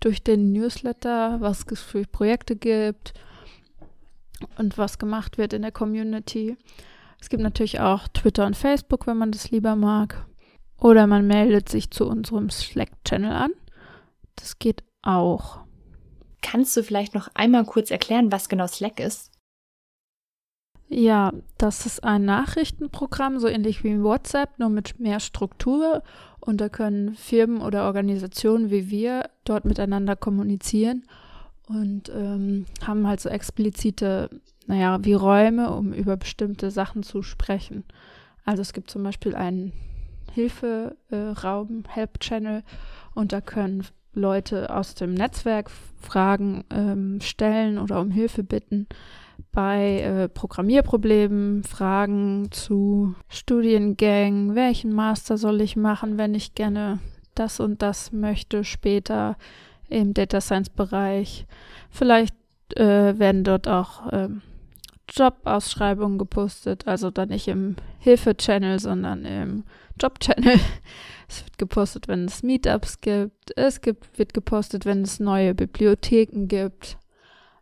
durch 0.00 0.22
den 0.22 0.52
Newsletter, 0.52 1.40
was 1.40 1.64
es 1.70 1.80
für 1.80 2.04
Projekte 2.06 2.56
gibt 2.56 3.14
und 4.56 4.78
was 4.78 4.98
gemacht 4.98 5.38
wird 5.38 5.52
in 5.52 5.62
der 5.62 5.72
Community. 5.72 6.56
Es 7.20 7.28
gibt 7.28 7.42
natürlich 7.42 7.80
auch 7.80 8.08
Twitter 8.08 8.46
und 8.46 8.56
Facebook, 8.56 9.06
wenn 9.06 9.18
man 9.18 9.30
das 9.30 9.50
lieber 9.50 9.76
mag. 9.76 10.26
Oder 10.78 11.06
man 11.06 11.26
meldet 11.26 11.68
sich 11.68 11.90
zu 11.90 12.06
unserem 12.06 12.48
Slack-Channel 12.48 13.32
an. 13.32 13.52
Das 14.36 14.58
geht 14.58 14.82
auch. 15.02 15.60
Kannst 16.40 16.74
du 16.76 16.82
vielleicht 16.82 17.14
noch 17.14 17.28
einmal 17.34 17.64
kurz 17.64 17.90
erklären, 17.90 18.32
was 18.32 18.48
genau 18.48 18.66
Slack 18.66 18.98
ist? 18.98 19.30
Ja, 20.92 21.32
das 21.56 21.86
ist 21.86 22.02
ein 22.02 22.24
Nachrichtenprogramm, 22.24 23.38
so 23.38 23.46
ähnlich 23.46 23.84
wie 23.84 24.02
WhatsApp, 24.02 24.58
nur 24.58 24.70
mit 24.70 24.98
mehr 24.98 25.20
Struktur. 25.20 26.02
Und 26.40 26.60
da 26.60 26.68
können 26.68 27.14
Firmen 27.14 27.62
oder 27.62 27.84
Organisationen 27.84 28.70
wie 28.70 28.90
wir 28.90 29.30
dort 29.44 29.64
miteinander 29.64 30.16
kommunizieren 30.16 31.04
und 31.68 32.10
ähm, 32.12 32.66
haben 32.84 33.06
halt 33.06 33.20
so 33.20 33.28
explizite, 33.28 34.30
naja, 34.66 34.98
wie 35.02 35.12
Räume, 35.12 35.70
um 35.70 35.92
über 35.92 36.16
bestimmte 36.16 36.72
Sachen 36.72 37.04
zu 37.04 37.22
sprechen. 37.22 37.84
Also 38.44 38.62
es 38.62 38.72
gibt 38.72 38.90
zum 38.90 39.04
Beispiel 39.04 39.36
einen 39.36 39.72
Hilferaum, 40.32 41.84
äh, 41.84 41.88
Help 41.88 42.18
Channel, 42.18 42.64
und 43.14 43.32
da 43.32 43.40
können 43.40 43.86
Leute 44.12 44.74
aus 44.74 44.96
dem 44.96 45.14
Netzwerk 45.14 45.70
Fragen 46.00 46.64
ähm, 46.70 47.20
stellen 47.20 47.78
oder 47.78 48.00
um 48.00 48.10
Hilfe 48.10 48.42
bitten 48.42 48.88
bei 49.52 50.00
äh, 50.00 50.28
Programmierproblemen, 50.28 51.64
Fragen 51.64 52.48
zu 52.50 53.14
Studiengängen, 53.28 54.54
welchen 54.54 54.92
Master 54.92 55.36
soll 55.38 55.60
ich 55.60 55.76
machen, 55.76 56.18
wenn 56.18 56.34
ich 56.34 56.54
gerne 56.54 57.00
das 57.34 57.60
und 57.60 57.82
das 57.82 58.12
möchte 58.12 58.64
später 58.64 59.36
im 59.88 60.14
Data 60.14 60.40
Science 60.40 60.70
Bereich. 60.70 61.46
Vielleicht 61.90 62.34
äh, 62.76 63.18
werden 63.18 63.44
dort 63.44 63.68
auch 63.68 64.06
äh, 64.12 64.28
Jobausschreibungen 65.10 66.18
gepostet, 66.18 66.86
also 66.86 67.10
dann 67.10 67.30
nicht 67.30 67.48
im 67.48 67.76
Hilfe-Channel, 67.98 68.78
sondern 68.78 69.24
im 69.24 69.64
Job-Channel. 70.00 70.58
Es 71.28 71.44
wird 71.44 71.58
gepostet, 71.58 72.08
wenn 72.08 72.24
es 72.24 72.42
Meetups 72.42 73.00
gibt. 73.00 73.56
Es 73.56 73.80
gibt, 73.80 74.18
wird 74.18 74.34
gepostet, 74.34 74.84
wenn 74.84 75.02
es 75.02 75.20
neue 75.20 75.54
Bibliotheken 75.54 76.48
gibt 76.48 76.98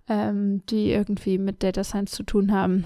ähm, 0.08 0.62
die 0.66 0.90
irgendwie 0.90 1.38
mit 1.38 1.62
Data 1.62 1.84
Science 1.84 2.12
zu 2.12 2.22
tun 2.22 2.52
haben. 2.52 2.84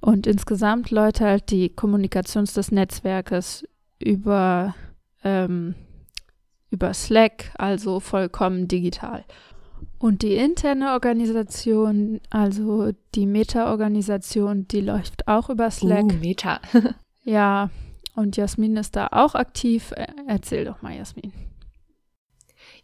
Und 0.00 0.26
insgesamt 0.26 0.90
Leute 0.90 1.24
halt 1.24 1.50
die 1.50 1.70
Kommunikation 1.70 2.44
des 2.44 2.70
Netzwerkes 2.70 3.66
über 3.98 4.74
ähm, 5.24 5.74
über 6.70 6.92
Slack, 6.94 7.50
also 7.56 8.00
vollkommen 8.00 8.68
digital. 8.68 9.24
Und 9.98 10.22
die 10.22 10.34
interne 10.34 10.92
Organisation, 10.92 12.20
also 12.30 12.92
die 13.14 13.26
Meta-Organisation, 13.26 14.68
die 14.68 14.80
läuft 14.80 15.26
auch 15.26 15.50
über 15.50 15.70
Slack. 15.70 16.04
Uh, 16.04 16.12
Meta. 16.20 16.60
ja, 17.24 17.70
und 18.14 18.36
Jasmin 18.36 18.76
ist 18.76 18.96
da 18.96 19.08
auch 19.10 19.34
aktiv. 19.34 19.92
Erzähl 20.26 20.64
doch 20.64 20.82
mal, 20.82 20.94
Jasmin. 20.94 21.32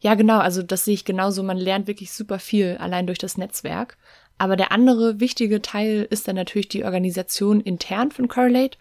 Ja, 0.05 0.17
genau, 0.17 0.39
also 0.39 0.63
das 0.63 0.85
sehe 0.85 0.93
ich 0.93 1.07
genauso. 1.07 1.43
Man 1.43 1.57
lernt 1.57 1.87
wirklich 1.87 2.13
super 2.13 2.39
viel 2.39 2.77
allein 2.79 3.07
durch 3.07 3.19
das 3.19 3.39
Netzwerk. 3.39 3.97
Aber 4.37 4.55
der 4.55 4.71
andere 4.71 5.19
wichtige 5.19 5.63
Teil 5.63 6.07
ist 6.11 6.29
dann 6.29 6.37
natürlich 6.37 6.69
die 6.69 6.85
Organisation 6.85 7.63
intern 7.63 8.11
von 8.11 8.29
Correlate. 8.29 8.77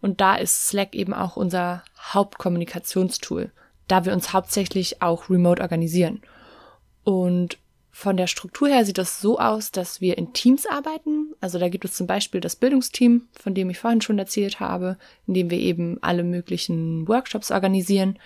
Und 0.00 0.20
da 0.20 0.36
ist 0.36 0.68
Slack 0.68 0.94
eben 0.94 1.12
auch 1.14 1.36
unser 1.36 1.82
Hauptkommunikationstool, 1.98 3.50
da 3.88 4.04
wir 4.04 4.12
uns 4.12 4.32
hauptsächlich 4.32 5.02
auch 5.02 5.28
remote 5.28 5.60
organisieren. 5.60 6.22
Und 7.02 7.58
von 7.90 8.16
der 8.16 8.28
Struktur 8.28 8.68
her 8.68 8.84
sieht 8.84 8.98
das 8.98 9.20
so 9.20 9.40
aus, 9.40 9.72
dass 9.72 10.00
wir 10.00 10.16
in 10.16 10.32
Teams 10.32 10.64
arbeiten. 10.64 11.34
Also 11.40 11.58
da 11.58 11.68
gibt 11.68 11.86
es 11.86 11.96
zum 11.96 12.06
Beispiel 12.06 12.40
das 12.40 12.54
Bildungsteam, 12.54 13.26
von 13.32 13.52
dem 13.52 13.68
ich 13.68 13.80
vorhin 13.80 14.00
schon 14.00 14.20
erzählt 14.20 14.60
habe, 14.60 14.96
in 15.26 15.34
dem 15.34 15.50
wir 15.50 15.58
eben 15.58 15.98
alle 16.02 16.22
möglichen 16.22 17.08
Workshops 17.08 17.50
organisieren. 17.50 18.16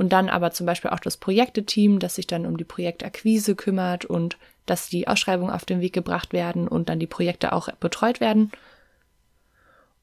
Und 0.00 0.14
dann 0.14 0.30
aber 0.30 0.50
zum 0.50 0.64
Beispiel 0.64 0.92
auch 0.92 0.98
das 0.98 1.18
Projekteteam, 1.18 1.98
das 1.98 2.14
sich 2.14 2.26
dann 2.26 2.46
um 2.46 2.56
die 2.56 2.64
Projektakquise 2.64 3.54
kümmert 3.54 4.06
und 4.06 4.38
dass 4.64 4.88
die 4.88 5.06
Ausschreibungen 5.06 5.52
auf 5.52 5.66
den 5.66 5.82
Weg 5.82 5.92
gebracht 5.92 6.32
werden 6.32 6.68
und 6.68 6.88
dann 6.88 6.98
die 6.98 7.06
Projekte 7.06 7.52
auch 7.52 7.70
betreut 7.72 8.18
werden. 8.18 8.50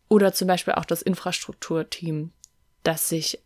Oder 0.08 0.34
zum 0.34 0.48
Beispiel 0.48 0.76
auch 0.76 0.86
das 0.86 1.02
Infrastrukturteam, 1.02 2.30
das 2.84 3.10
sich 3.10 3.40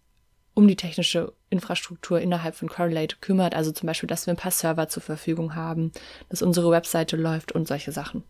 um 0.54 0.68
die 0.68 0.76
technische 0.76 1.32
Infrastruktur 1.50 2.20
innerhalb 2.20 2.56
von 2.56 2.68
Correlate 2.68 3.16
kümmert. 3.22 3.56
Also 3.56 3.72
zum 3.72 3.88
Beispiel, 3.88 4.08
dass 4.08 4.28
wir 4.28 4.34
ein 4.34 4.38
paar 4.38 4.52
Server 4.52 4.90
zur 4.90 5.04
Verfügung 5.04 5.56
haben, 5.56 5.94
dass 6.28 6.42
unsere 6.42 6.70
Webseite 6.70 7.16
läuft 7.16 7.54
und 7.54 7.66
solche 7.66 7.94
Sachen. 7.94 8.26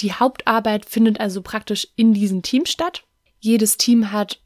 Die 0.00 0.14
Hauptarbeit 0.14 0.86
findet 0.86 1.20
also 1.20 1.42
praktisch 1.42 1.86
in 1.96 2.14
diesen 2.14 2.42
Teams 2.42 2.70
statt. 2.70 3.04
Jedes 3.40 3.76
Team 3.76 4.10
hat 4.10 4.40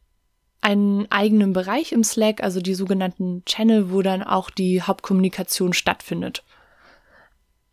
einen 0.63 1.11
eigenen 1.11 1.53
Bereich 1.53 1.93
im 1.93 2.05
Slack, 2.05 2.43
also 2.43 2.61
die 2.61 2.75
sogenannten 2.75 3.45
Channel, 3.45 3.91
wo 3.91 4.01
dann 4.01 4.23
auch 4.23 4.49
die 4.49 4.81
Hauptkommunikation 4.81 5.73
stattfindet. 5.75 6.45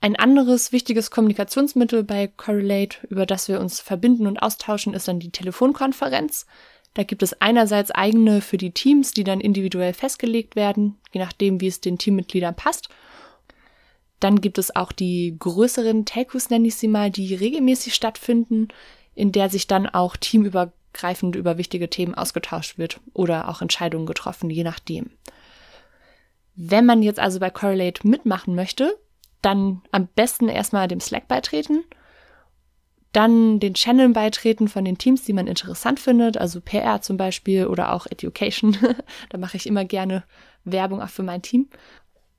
Ein 0.01 0.15
anderes 0.15 0.71
wichtiges 0.71 1.11
Kommunikationsmittel 1.11 2.03
bei 2.03 2.27
Correlate, 2.27 2.97
über 3.09 3.25
das 3.25 3.47
wir 3.47 3.59
uns 3.59 3.79
verbinden 3.79 4.27
und 4.27 4.39
austauschen, 4.39 4.93
ist 4.93 5.07
dann 5.07 5.19
die 5.19 5.31
Telefonkonferenz. 5.31 6.47
Da 6.93 7.03
gibt 7.03 7.21
es 7.21 7.39
einerseits 7.41 7.91
eigene 7.91 8.41
für 8.41 8.57
die 8.57 8.71
Teams, 8.71 9.11
die 9.11 9.23
dann 9.23 9.39
individuell 9.39 9.93
festgelegt 9.93 10.55
werden, 10.55 10.97
je 11.11 11.19
nachdem, 11.19 11.61
wie 11.61 11.67
es 11.67 11.81
den 11.81 11.97
Teammitgliedern 11.97 12.55
passt. 12.55 12.89
Dann 14.19 14.41
gibt 14.41 14.57
es 14.57 14.75
auch 14.75 14.91
die 14.91 15.35
größeren 15.37 16.05
Telcos, 16.05 16.49
nenne 16.49 16.67
ich 16.67 16.75
sie 16.75 16.87
mal, 16.87 17.11
die 17.11 17.35
regelmäßig 17.35 17.93
stattfinden, 17.93 18.69
in 19.15 19.31
der 19.31 19.49
sich 19.49 19.67
dann 19.67 19.85
auch 19.85 20.17
teamübergreifend 20.93 21.35
über 21.35 21.57
wichtige 21.57 21.89
Themen 21.89 22.15
ausgetauscht 22.15 22.77
wird 22.77 22.99
oder 23.13 23.49
auch 23.49 23.61
Entscheidungen 23.61 24.05
getroffen, 24.05 24.49
je 24.49 24.63
nachdem. 24.63 25.11
Wenn 26.55 26.85
man 26.85 27.03
jetzt 27.03 27.19
also 27.19 27.39
bei 27.39 27.49
Correlate 27.49 28.07
mitmachen 28.07 28.55
möchte, 28.55 28.97
dann 29.41 29.81
am 29.91 30.07
besten 30.07 30.49
erstmal 30.49 30.87
dem 30.87 30.99
Slack 30.99 31.27
beitreten, 31.27 31.83
dann 33.11 33.59
den 33.59 33.73
Channel 33.73 34.09
beitreten 34.09 34.67
von 34.67 34.85
den 34.85 34.97
Teams, 34.97 35.23
die 35.23 35.33
man 35.33 35.47
interessant 35.47 35.99
findet, 35.99 36.37
also 36.37 36.61
PR 36.61 37.01
zum 37.01 37.17
Beispiel 37.17 37.65
oder 37.65 37.93
auch 37.93 38.05
Education. 38.05 38.77
da 39.29 39.37
mache 39.37 39.57
ich 39.57 39.65
immer 39.65 39.85
gerne 39.85 40.23
Werbung 40.63 41.01
auch 41.01 41.09
für 41.09 41.23
mein 41.23 41.41
Team. 41.41 41.69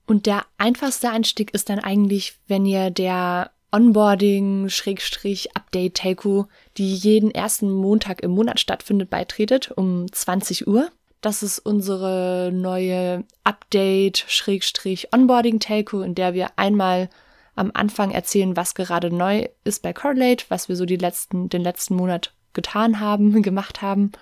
Und 0.07 0.27
der 0.27 0.45
einfachste 0.59 1.11
Einstieg 1.11 1.55
ist 1.55 1.71
dann 1.71 1.79
eigentlich, 1.79 2.35
wenn 2.47 2.67
ihr 2.67 2.91
der 2.91 3.51
Onboarding-Update-Telco, 3.73 6.47
die 6.77 6.95
jeden 6.95 7.31
ersten 7.31 7.71
Montag 7.71 8.23
im 8.23 8.33
Monat 8.33 8.61
stattfindet, 8.61 9.09
beitretet 9.11 9.71
um 9.71 10.13
20 10.13 10.67
Uhr. 10.67 10.91
Das 11.21 11.43
ist 11.43 11.59
unsere 11.59 12.51
neue 12.53 13.25
Update-Onboarding-Telco, 13.45 16.03
in 16.03 16.15
der 16.15 16.35
wir 16.35 16.51
einmal 16.57 17.09
am 17.55 17.71
Anfang 17.75 18.11
erzählen, 18.11 18.57
was 18.57 18.75
gerade 18.75 19.15
neu 19.15 19.47
ist 19.65 19.83
bei 19.83 19.93
Correlate, 19.93 20.47
was 20.49 20.69
wir 20.69 20.77
so 20.77 20.87
die 20.87 20.97
letzten, 20.97 21.49
den 21.49 21.63
letzten 21.63 21.95
Monat 21.95 22.33
getan 22.55 23.01
haben, 23.01 23.43
gemacht 23.43 23.83
haben. 23.83 24.13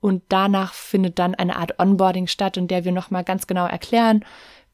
Und 0.00 0.22
danach 0.28 0.74
findet 0.74 1.18
dann 1.18 1.34
eine 1.34 1.56
Art 1.56 1.78
Onboarding 1.78 2.28
statt, 2.28 2.56
in 2.56 2.68
der 2.68 2.84
wir 2.84 2.92
nochmal 2.92 3.24
ganz 3.24 3.46
genau 3.46 3.66
erklären, 3.66 4.24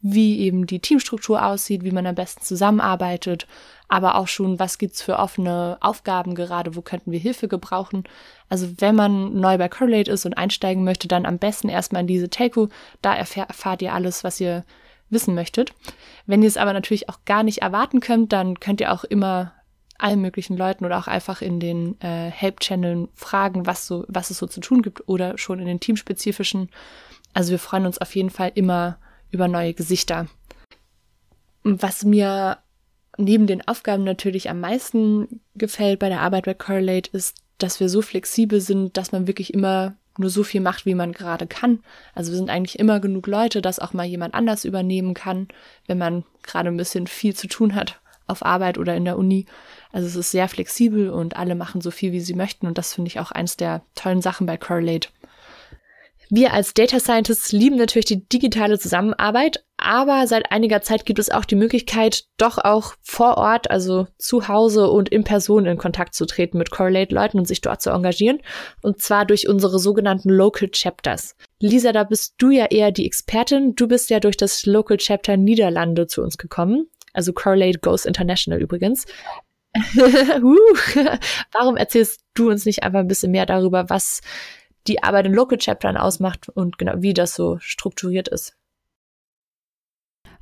wie 0.06 0.40
eben 0.40 0.66
die 0.66 0.80
Teamstruktur 0.80 1.42
aussieht, 1.46 1.82
wie 1.82 1.90
man 1.90 2.06
am 2.06 2.14
besten 2.14 2.42
zusammenarbeitet, 2.42 3.46
aber 3.88 4.16
auch 4.16 4.28
schon, 4.28 4.58
was 4.58 4.76
gibt's 4.76 5.00
für 5.00 5.18
offene 5.18 5.78
Aufgaben 5.80 6.34
gerade, 6.34 6.76
wo 6.76 6.82
könnten 6.82 7.11
wir 7.11 7.18
Hilfe 7.18 7.49
gebrauchen. 7.49 8.04
Also 8.50 8.68
wenn 8.76 8.94
man 8.94 9.40
neu 9.40 9.56
bei 9.56 9.70
Correlate 9.70 10.11
ist 10.11 10.26
und 10.26 10.34
einsteigen 10.34 10.84
möchte, 10.84 11.08
dann 11.08 11.25
am 11.25 11.38
besten 11.38 11.70
erstmal 11.70 12.02
in 12.02 12.06
diese 12.06 12.28
Telco, 12.28 12.68
da 13.00 13.16
erfahr 13.16 13.49
erfahrt 13.49 13.80
ihr 13.80 13.94
alles, 13.94 14.25
was 14.25 14.38
ihr 14.42 14.66
wissen 15.08 15.34
möchtet. 15.34 15.73
Wenn 16.26 16.42
ihr 16.42 16.49
es 16.49 16.58
aber 16.58 16.75
natürlich 16.75 17.08
auch 17.08 17.20
gar 17.25 17.42
nicht 17.42 17.62
erwarten 17.62 18.00
könnt, 18.00 18.34
dann 18.34 18.61
könnt 18.61 18.82
ihr 18.82 18.92
auch 18.92 19.04
immer 19.04 19.52
allen 19.96 20.20
möglichen 20.20 20.58
Leuten 20.58 20.84
oder 20.84 20.99
auch 20.99 21.06
einfach 21.06 21.40
in 21.40 21.61
den 21.61 21.99
äh, 22.02 22.30
Help-Channeln 22.30 23.08
fragen, 23.14 23.64
was 23.64 23.87
so, 23.87 24.04
was 24.08 24.28
es 24.28 24.37
so 24.37 24.46
zu 24.46 24.61
tun 24.61 24.82
gibt 24.82 25.08
oder 25.08 25.38
schon 25.38 25.61
in 25.61 25.66
den 25.66 25.80
teamspezifischen. 25.80 26.68
Also 27.32 27.52
wir 27.52 27.58
freuen 27.58 27.87
uns 27.87 27.96
auf 27.96 28.14
jeden 28.14 28.30
Fall 28.30 28.52
immer 28.54 28.99
über 29.34 29.48
neue 29.48 29.74
Gesichter. 29.74 30.28
Was 31.62 32.04
mir 32.04 32.58
neben 33.16 33.46
den 33.46 33.66
Aufgaben 33.66 34.04
natürlich 34.04 34.50
am 34.50 34.60
meisten 34.60 35.40
gefällt 35.54 35.98
bei 35.98 36.08
der 36.08 36.20
Arbeit 36.20 36.44
bei 36.44 36.54
Correlate 36.54 37.10
ist, 37.12 37.36
dass 37.58 37.80
wir 37.80 37.88
so 37.88 38.02
flexibel 38.02 38.60
sind, 38.60 38.96
dass 38.96 39.12
man 39.12 39.26
wirklich 39.26 39.54
immer 39.54 39.96
nur 40.18 40.30
so 40.30 40.44
viel 40.44 40.60
macht, 40.60 40.86
wie 40.86 40.94
man 40.94 41.12
gerade 41.12 41.46
kann. 41.46 41.80
Also 42.14 42.32
wir 42.32 42.36
sind 42.36 42.50
eigentlich 42.50 42.78
immer 42.78 43.00
genug 43.00 43.26
Leute, 43.26 43.62
dass 43.62 43.78
auch 43.78 43.92
mal 43.92 44.06
jemand 44.06 44.34
anders 44.34 44.64
übernehmen 44.64 45.14
kann, 45.14 45.48
wenn 45.86 45.98
man 45.98 46.24
gerade 46.42 46.68
ein 46.68 46.76
bisschen 46.76 47.06
viel 47.06 47.34
zu 47.34 47.48
tun 47.48 47.74
hat 47.74 48.00
auf 48.26 48.44
Arbeit 48.44 48.78
oder 48.78 48.94
in 48.94 49.04
der 49.04 49.18
Uni. 49.18 49.46
Also 49.92 50.06
es 50.06 50.16
ist 50.16 50.30
sehr 50.30 50.48
flexibel 50.48 51.10
und 51.10 51.36
alle 51.36 51.54
machen 51.54 51.80
so 51.80 51.90
viel, 51.90 52.12
wie 52.12 52.20
sie 52.20 52.34
möchten. 52.34 52.66
Und 52.66 52.78
das 52.78 52.94
finde 52.94 53.08
ich 53.08 53.20
auch 53.20 53.32
eins 53.32 53.56
der 53.56 53.82
tollen 53.94 54.22
Sachen 54.22 54.46
bei 54.46 54.56
Correlate. 54.56 55.08
Wir 56.31 56.52
als 56.52 56.75
Data 56.75 57.00
Scientists 57.00 57.52
lieben 57.52 57.76
natürlich 57.76 58.07
die 58.07 58.26
digitale 58.28 58.78
Zusammenarbeit, 58.78 59.64
aber 59.76 60.26
seit 60.26 60.50
einiger 60.50 60.81
Zeit 60.81 61.04
gibt 61.04 61.19
es 61.19 61.31
auch 61.31 61.45
die 61.45 61.57
Möglichkeit, 61.57 62.25
doch 62.38 62.59
auch 62.59 62.95
vor 63.02 63.37
Ort, 63.37 63.71
also 63.71 64.07
zu 64.19 64.49
Hause 64.49 64.88
und 64.88 65.11
in 65.11 65.25
Person 65.25 65.66
in 65.66 65.76
Kontakt 65.76 66.14
zu 66.14 66.25
treten 66.26 66.59
mit 66.59 66.71
Correlate-Leuten 66.71 67.38
und 67.38 67.47
sich 67.47 67.61
dort 67.61 67.83
zu 67.83 67.90
engagieren. 67.90 68.38
Und 68.83 69.02
zwar 69.02 69.26
durch 69.26 69.49
unsere 69.49 69.78
sogenannten 69.78 70.31
Local 70.31 70.71
Chapters. 70.71 71.37
Lisa, 71.61 71.93
da 71.93 72.04
bist 72.04 72.35
du 72.38 72.50
ja 72.50 72.66
eher 72.66 72.93
die 72.93 73.07
Expertin. 73.07 73.75
Du 73.75 73.88
bist 73.88 74.11
ja 74.11 74.21
durch 74.21 74.37
das 74.37 74.64
Local 74.64 74.97
Chapter 74.97 75.37
Niederlande 75.37 76.07
zu 76.07 76.23
uns 76.23 76.38
gekommen. 76.38 76.87
Also 77.12 77.33
Correlate 77.33 77.81
Goes 77.81 78.07
International 78.07 78.61
übrigens. 78.62 79.04
Warum 81.52 81.76
erzählst 81.76 82.21
du 82.35 82.50
uns 82.50 82.64
nicht 82.64 82.85
einfach 82.85 83.00
ein 83.00 83.09
bisschen 83.09 83.33
mehr 83.33 83.47
darüber, 83.47 83.90
was 83.90 84.21
die 84.86 85.02
Arbeit 85.02 85.26
in 85.26 85.34
Local 85.34 85.58
Chaptern 85.58 85.96
ausmacht 85.96 86.48
und 86.48 86.78
genau 86.78 86.94
wie 86.96 87.14
das 87.14 87.34
so 87.34 87.58
strukturiert 87.58 88.28
ist. 88.28 88.56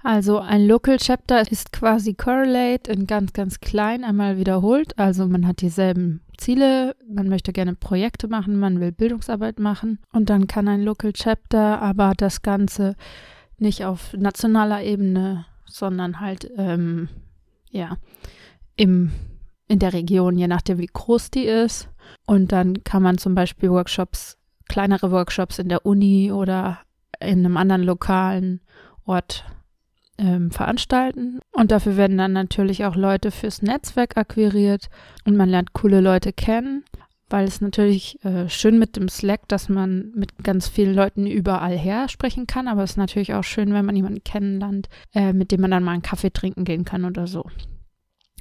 Also 0.04 0.38
ein 0.38 0.66
Local 0.66 0.96
Chapter 0.96 1.48
ist 1.50 1.72
quasi 1.72 2.14
Correlate 2.14 2.90
in 2.90 3.06
ganz, 3.06 3.32
ganz 3.32 3.60
klein 3.60 4.02
einmal 4.02 4.36
wiederholt. 4.36 4.98
Also 4.98 5.28
man 5.28 5.46
hat 5.46 5.60
dieselben 5.60 6.22
Ziele, 6.36 6.96
man 7.08 7.28
möchte 7.28 7.52
gerne 7.52 7.76
Projekte 7.76 8.26
machen, 8.26 8.58
man 8.58 8.80
will 8.80 8.90
Bildungsarbeit 8.90 9.60
machen 9.60 10.00
und 10.12 10.28
dann 10.28 10.48
kann 10.48 10.66
ein 10.66 10.82
Local 10.82 11.12
Chapter 11.12 11.80
aber 11.80 12.14
das 12.16 12.42
Ganze 12.42 12.96
nicht 13.58 13.84
auf 13.84 14.12
nationaler 14.14 14.82
Ebene, 14.82 15.46
sondern 15.66 16.18
halt 16.18 16.50
ähm, 16.56 17.08
ja 17.70 17.96
im 18.74 19.12
in 19.68 19.78
der 19.78 19.94
Region, 19.94 20.36
je 20.36 20.48
nachdem 20.48 20.78
wie 20.78 20.90
groß 20.92 21.30
die 21.30 21.44
ist. 21.44 21.88
Und 22.26 22.52
dann 22.52 22.84
kann 22.84 23.02
man 23.02 23.18
zum 23.18 23.34
Beispiel 23.34 23.70
Workshops, 23.70 24.38
kleinere 24.68 25.10
Workshops 25.10 25.58
in 25.58 25.68
der 25.68 25.84
Uni 25.86 26.32
oder 26.32 26.78
in 27.20 27.44
einem 27.44 27.56
anderen 27.56 27.82
lokalen 27.82 28.60
Ort 29.04 29.44
ähm, 30.18 30.50
veranstalten. 30.50 31.40
Und 31.52 31.70
dafür 31.70 31.96
werden 31.96 32.18
dann 32.18 32.32
natürlich 32.32 32.84
auch 32.84 32.96
Leute 32.96 33.30
fürs 33.30 33.62
Netzwerk 33.62 34.16
akquiriert 34.16 34.88
und 35.24 35.36
man 35.36 35.48
lernt 35.48 35.72
coole 35.72 36.00
Leute 36.00 36.32
kennen, 36.32 36.84
weil 37.28 37.46
es 37.46 37.60
natürlich 37.60 38.22
äh, 38.24 38.48
schön 38.48 38.78
mit 38.78 38.96
dem 38.96 39.08
Slack, 39.08 39.48
dass 39.48 39.68
man 39.68 40.12
mit 40.14 40.44
ganz 40.44 40.68
vielen 40.68 40.94
Leuten 40.94 41.26
überall 41.26 41.76
her 41.76 42.08
sprechen 42.08 42.46
kann, 42.46 42.68
aber 42.68 42.82
es 42.82 42.92
ist 42.92 42.96
natürlich 42.98 43.34
auch 43.34 43.44
schön, 43.44 43.72
wenn 43.72 43.86
man 43.86 43.96
jemanden 43.96 44.22
kennenlernt, 44.22 44.88
äh, 45.14 45.32
mit 45.32 45.50
dem 45.50 45.62
man 45.62 45.70
dann 45.70 45.84
mal 45.84 45.92
einen 45.92 46.02
Kaffee 46.02 46.32
trinken 46.32 46.64
gehen 46.64 46.84
kann 46.84 47.04
oder 47.04 47.26
so. 47.26 47.44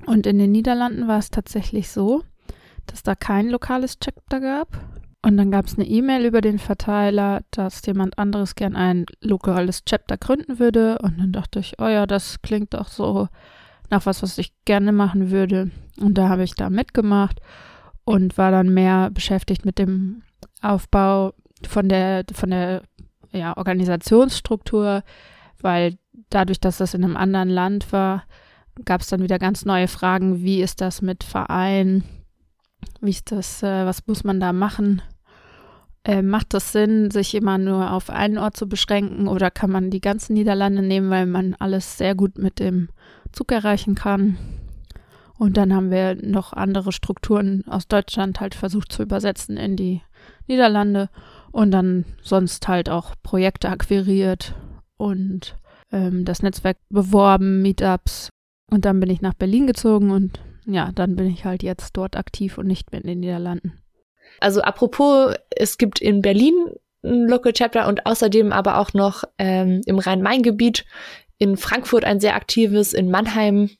Und 0.05 0.25
in 0.25 0.39
den 0.39 0.51
Niederlanden 0.51 1.07
war 1.07 1.19
es 1.19 1.29
tatsächlich 1.29 1.89
so, 1.89 2.23
dass 2.91 3.03
da 3.03 3.15
kein 3.15 3.49
lokales 3.49 3.99
Chapter 3.99 4.39
gab. 4.39 4.67
Und 5.23 5.37
dann 5.37 5.51
gab 5.51 5.67
es 5.67 5.75
eine 5.75 5.87
E-Mail 5.87 6.25
über 6.25 6.41
den 6.41 6.57
Verteiler, 6.57 7.41
dass 7.51 7.85
jemand 7.85 8.17
anderes 8.17 8.55
gern 8.55 8.75
ein 8.75 9.05
lokales 9.21 9.85
Chapter 9.85 10.17
gründen 10.17 10.59
würde. 10.59 10.97
Und 10.99 11.19
dann 11.19 11.31
dachte 11.31 11.59
ich, 11.59 11.75
oh 11.79 11.87
ja, 11.87 12.07
das 12.07 12.41
klingt 12.41 12.73
doch 12.73 12.87
so 12.87 13.27
nach 13.89 14.05
was, 14.05 14.23
was 14.23 14.37
ich 14.37 14.51
gerne 14.65 14.91
machen 14.91 15.29
würde. 15.29 15.69
Und 15.99 16.17
da 16.17 16.27
habe 16.29 16.43
ich 16.43 16.55
da 16.55 16.69
mitgemacht 16.69 17.39
und 18.03 18.37
war 18.37 18.51
dann 18.51 18.73
mehr 18.73 19.11
beschäftigt 19.11 19.63
mit 19.63 19.77
dem 19.77 20.23
Aufbau 20.61 21.33
von 21.67 21.87
der, 21.87 22.25
von 22.33 22.49
der 22.49 22.81
ja, 23.31 23.55
Organisationsstruktur, 23.55 25.03
weil 25.61 25.97
dadurch, 26.29 26.59
dass 26.59 26.77
das 26.77 26.95
in 26.95 27.03
einem 27.03 27.17
anderen 27.17 27.49
Land 27.49 27.91
war, 27.93 28.23
gab 28.85 29.01
es 29.01 29.07
dann 29.07 29.21
wieder 29.21 29.37
ganz 29.37 29.65
neue 29.65 29.87
Fragen. 29.87 30.41
Wie 30.41 30.61
ist 30.61 30.81
das 30.81 31.03
mit 31.03 31.23
Verein? 31.23 32.03
Wie 33.01 33.09
ist 33.09 33.31
das, 33.31 33.63
äh, 33.63 33.85
was 33.85 34.05
muss 34.05 34.23
man 34.23 34.39
da 34.39 34.53
machen? 34.53 35.01
Äh, 36.03 36.21
macht 36.21 36.53
das 36.53 36.71
Sinn, 36.71 37.11
sich 37.11 37.33
immer 37.35 37.57
nur 37.57 37.91
auf 37.91 38.09
einen 38.09 38.37
Ort 38.37 38.55
zu 38.55 38.69
beschränken 38.69 39.27
oder 39.27 39.51
kann 39.51 39.71
man 39.71 39.89
die 39.89 40.01
ganzen 40.01 40.33
Niederlande 40.33 40.83
nehmen, 40.83 41.09
weil 41.09 41.25
man 41.25 41.55
alles 41.59 41.97
sehr 41.97 42.15
gut 42.15 42.37
mit 42.37 42.59
dem 42.59 42.89
Zug 43.31 43.51
erreichen 43.51 43.95
kann? 43.95 44.37
Und 45.37 45.57
dann 45.57 45.73
haben 45.73 45.89
wir 45.89 46.15
noch 46.15 46.53
andere 46.53 46.91
Strukturen 46.91 47.63
aus 47.67 47.87
Deutschland 47.87 48.39
halt 48.39 48.53
versucht 48.53 48.91
zu 48.91 49.01
übersetzen 49.01 49.57
in 49.57 49.75
die 49.75 50.01
Niederlande 50.45 51.09
und 51.51 51.71
dann 51.71 52.05
sonst 52.21 52.67
halt 52.67 52.89
auch 52.89 53.15
Projekte 53.23 53.69
akquiriert 53.69 54.53
und 54.97 55.55
ähm, 55.91 56.25
das 56.25 56.43
Netzwerk 56.43 56.77
beworben, 56.89 57.63
Meetups. 57.63 58.29
Und 58.69 58.85
dann 58.85 58.99
bin 58.99 59.09
ich 59.09 59.21
nach 59.21 59.33
Berlin 59.33 59.65
gezogen 59.65 60.11
und 60.11 60.39
ja, 60.73 60.91
dann 60.93 61.15
bin 61.15 61.27
ich 61.27 61.45
halt 61.45 61.63
jetzt 61.63 61.97
dort 61.97 62.15
aktiv 62.15 62.57
und 62.57 62.67
nicht 62.67 62.91
mehr 62.91 63.01
in 63.01 63.07
den 63.07 63.19
Niederlanden. 63.19 63.81
Also 64.39 64.61
apropos, 64.61 65.35
es 65.49 65.77
gibt 65.77 65.99
in 65.99 66.21
Berlin 66.21 66.53
ein 67.03 67.27
Local 67.27 67.53
Chapter 67.53 67.87
und 67.87 68.05
außerdem 68.05 68.51
aber 68.51 68.77
auch 68.77 68.93
noch 68.93 69.23
ähm, 69.37 69.81
im 69.85 69.99
Rhein-Main-Gebiet, 69.99 70.85
in 71.37 71.57
Frankfurt 71.57 72.05
ein 72.05 72.19
sehr 72.19 72.35
aktives, 72.35 72.93
in 72.93 73.09
Mannheim 73.09 73.71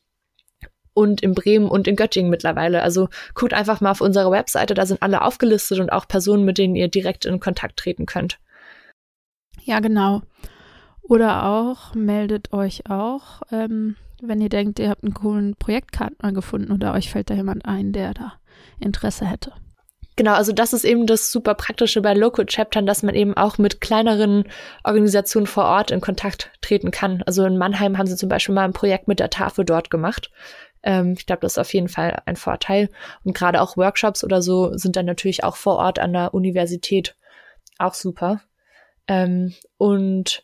und 0.93 1.21
in 1.21 1.33
Bremen 1.33 1.67
und 1.67 1.87
in 1.87 1.95
Göttingen 1.95 2.29
mittlerweile. 2.29 2.81
Also 2.81 3.09
guckt 3.33 3.53
einfach 3.53 3.81
mal 3.81 3.91
auf 3.91 4.01
unsere 4.01 4.31
Webseite, 4.31 4.73
da 4.73 4.85
sind 4.85 5.01
alle 5.01 5.21
aufgelistet 5.21 5.79
und 5.79 5.91
auch 5.91 6.07
Personen, 6.07 6.43
mit 6.43 6.57
denen 6.57 6.75
ihr 6.75 6.87
direkt 6.87 7.25
in 7.25 7.39
Kontakt 7.39 7.77
treten 7.77 8.05
könnt. 8.05 8.39
Ja, 9.63 9.79
genau. 9.79 10.23
Oder 11.01 11.45
auch 11.45 11.93
meldet 11.93 12.53
euch 12.53 12.89
auch, 12.89 13.41
ähm, 13.51 13.95
wenn 14.21 14.41
ihr 14.41 14.49
denkt, 14.49 14.79
ihr 14.79 14.89
habt 14.89 15.03
einen 15.03 15.13
coolen 15.13 15.55
Projektkarten 15.55 16.33
gefunden 16.33 16.71
oder 16.71 16.93
euch 16.93 17.09
fällt 17.09 17.29
da 17.29 17.33
jemand 17.33 17.65
ein, 17.65 17.91
der 17.91 18.13
da 18.13 18.33
Interesse 18.79 19.25
hätte. 19.25 19.53
Genau, 20.17 20.33
also 20.33 20.51
das 20.51 20.73
ist 20.73 20.83
eben 20.83 21.07
das 21.07 21.31
super 21.31 21.55
praktische 21.55 22.01
bei 22.01 22.13
Local 22.13 22.45
Chaptern, 22.45 22.85
dass 22.85 23.01
man 23.01 23.15
eben 23.15 23.35
auch 23.35 23.57
mit 23.57 23.81
kleineren 23.81 24.43
Organisationen 24.83 25.47
vor 25.47 25.63
Ort 25.63 25.89
in 25.89 26.01
Kontakt 26.01 26.51
treten 26.61 26.91
kann. 26.91 27.23
Also 27.25 27.45
in 27.45 27.57
Mannheim 27.57 27.97
haben 27.97 28.07
sie 28.07 28.17
zum 28.17 28.29
Beispiel 28.29 28.53
mal 28.53 28.65
ein 28.65 28.73
Projekt 28.73 29.07
mit 29.07 29.19
der 29.19 29.29
Tafel 29.29 29.63
dort 29.63 29.89
gemacht. 29.89 30.29
Ähm, 30.83 31.15
ich 31.17 31.25
glaube, 31.25 31.41
das 31.41 31.53
ist 31.53 31.57
auf 31.59 31.73
jeden 31.73 31.87
Fall 31.87 32.21
ein 32.25 32.35
Vorteil. 32.35 32.89
Und 33.23 33.35
gerade 33.35 33.61
auch 33.61 33.77
Workshops 33.77 34.23
oder 34.23 34.41
so 34.41 34.77
sind 34.77 34.95
dann 34.95 35.05
natürlich 35.05 35.43
auch 35.43 35.55
vor 35.55 35.77
Ort 35.77 35.97
an 35.99 36.13
der 36.13 36.33
Universität 36.33 37.15
auch 37.79 37.93
super. 37.93 38.41
Ähm, 39.07 39.53
und 39.77 40.43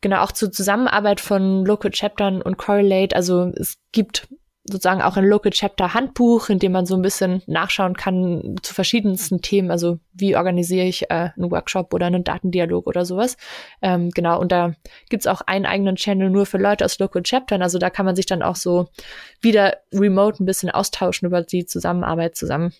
genau 0.00 0.22
auch 0.22 0.32
zur 0.32 0.52
Zusammenarbeit 0.52 1.20
von 1.20 1.64
Local 1.64 1.90
Chaptern 1.90 2.42
und 2.42 2.58
Correlate. 2.58 3.14
Also 3.14 3.52
es 3.56 3.78
gibt 3.92 4.28
sozusagen 4.70 5.02
auch 5.02 5.16
ein 5.16 5.24
Local 5.24 5.50
Chapter 5.50 5.94
Handbuch, 5.94 6.48
in 6.50 6.58
dem 6.58 6.72
man 6.72 6.86
so 6.86 6.94
ein 6.94 7.02
bisschen 7.02 7.42
nachschauen 7.46 7.96
kann 7.96 8.56
zu 8.62 8.74
verschiedensten 8.74 9.40
Themen. 9.40 9.70
Also 9.70 9.98
wie 10.12 10.36
organisiere 10.36 10.86
ich 10.86 11.10
äh, 11.10 11.30
einen 11.36 11.50
Workshop 11.50 11.94
oder 11.94 12.06
einen 12.06 12.24
Datendialog 12.24 12.86
oder 12.86 13.04
sowas. 13.04 13.36
Ähm, 13.82 14.10
genau, 14.10 14.40
und 14.40 14.52
da 14.52 14.74
gibt's 15.08 15.26
auch 15.26 15.40
einen 15.42 15.66
eigenen 15.66 15.96
Channel 15.96 16.30
nur 16.30 16.46
für 16.46 16.58
Leute 16.58 16.84
aus 16.84 16.98
Local 16.98 17.22
Chaptern. 17.22 17.62
Also 17.62 17.78
da 17.78 17.90
kann 17.90 18.06
man 18.06 18.16
sich 18.16 18.26
dann 18.26 18.42
auch 18.42 18.56
so 18.56 18.88
wieder 19.40 19.78
remote 19.92 20.42
ein 20.42 20.46
bisschen 20.46 20.70
austauschen 20.70 21.26
über 21.26 21.42
die 21.42 21.66
Zusammenarbeit 21.66 22.36
zusammen. 22.36 22.72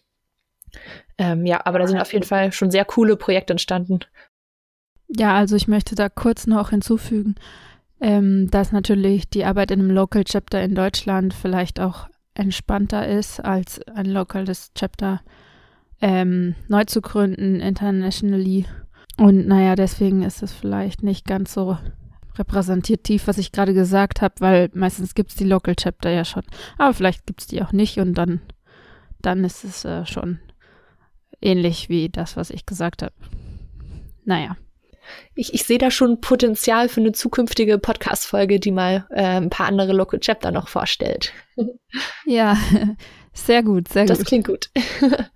Ähm, 1.17 1.47
ja, 1.47 1.61
aber 1.65 1.79
da 1.79 1.87
sind 1.87 2.01
auf 2.01 2.13
jeden 2.13 2.27
Fall 2.27 2.53
schon 2.53 2.71
sehr 2.71 2.85
coole 2.85 3.17
Projekte 3.17 3.55
entstanden, 3.55 4.01
ja, 5.09 5.35
also 5.35 5.57
ich 5.57 5.69
möchte 5.69 5.95
da 5.95 6.09
kurz 6.09 6.47
noch 6.47 6.71
hinzufügen, 6.71 7.37
ähm, 8.01 8.51
dass 8.51 8.73
natürlich 8.73 9.29
die 9.29 9.45
Arbeit 9.45 9.71
in 9.71 9.81
einem 9.81 9.91
Local 9.91 10.25
Chapter 10.25 10.63
in 10.63 10.75
Deutschland 10.75 11.35
vielleicht 11.35 11.81
auch 11.81 12.09
entspannter 12.35 13.09
ist, 13.09 13.41
als 13.41 13.81
ein 13.89 14.07
lokales 14.07 14.73
Chapter 14.75 15.21
ähm, 16.01 16.55
neu 16.69 16.85
zu 16.85 17.01
gründen, 17.01 17.61
internationally. 17.61 18.67
Und 19.17 19.49
naja, 19.49 19.75
deswegen 19.75 20.23
ist 20.23 20.43
es 20.43 20.53
vielleicht 20.53 21.03
nicht 21.03 21.27
ganz 21.27 21.53
so 21.53 21.77
repräsentativ, 22.37 23.27
was 23.27 23.39
ich 23.39 23.51
gerade 23.51 23.75
gesagt 23.75 24.23
habe, 24.23 24.35
weil 24.39 24.71
meistens 24.75 25.15
gibt 25.15 25.31
es 25.31 25.37
die 25.37 25.45
Local 25.45 25.75
Chapter 25.75 26.11
ja 26.11 26.25
schon. 26.25 26.45
Aber 26.77 26.95
vielleicht 26.95 27.27
gibt 27.27 27.41
es 27.41 27.47
die 27.49 27.63
auch 27.63 27.73
nicht 27.73 27.99
und 27.99 28.15
dann, 28.15 28.41
dann 29.21 29.43
ist 29.43 29.65
es 29.65 29.85
äh, 29.85 30.07
schon 30.07 30.39
ähnlich 31.41 31.89
wie 31.89 32.09
das, 32.11 32.37
was 32.37 32.51
ich 32.51 32.65
gesagt 32.65 33.03
habe. 33.03 33.15
Naja 34.25 34.57
ich, 35.35 35.55
ich 35.55 35.65
sehe 35.65 35.79
da 35.79 35.91
schon 35.91 36.21
Potenzial 36.21 36.89
für 36.89 37.01
eine 37.01 37.13
zukünftige 37.13 37.79
Podcast-Folge, 37.79 38.61
die 38.61 38.73
mal 38.73 39.07
äh, 39.11 39.23
ein 39.23 39.51
paar 39.51 39.67
andere 39.67 39.93
Local 39.93 40.21
Chapter 40.21 40.51
noch 40.51 40.69
vorstellt. 40.69 41.33
Ja, 42.27 42.57
sehr 43.33 43.63
gut, 43.63 43.89
sehr 43.89 44.07
das 44.07 44.19
gut. 44.19 44.25
Das 44.25 44.29
klingt 44.29 44.47
gut. 44.47 44.71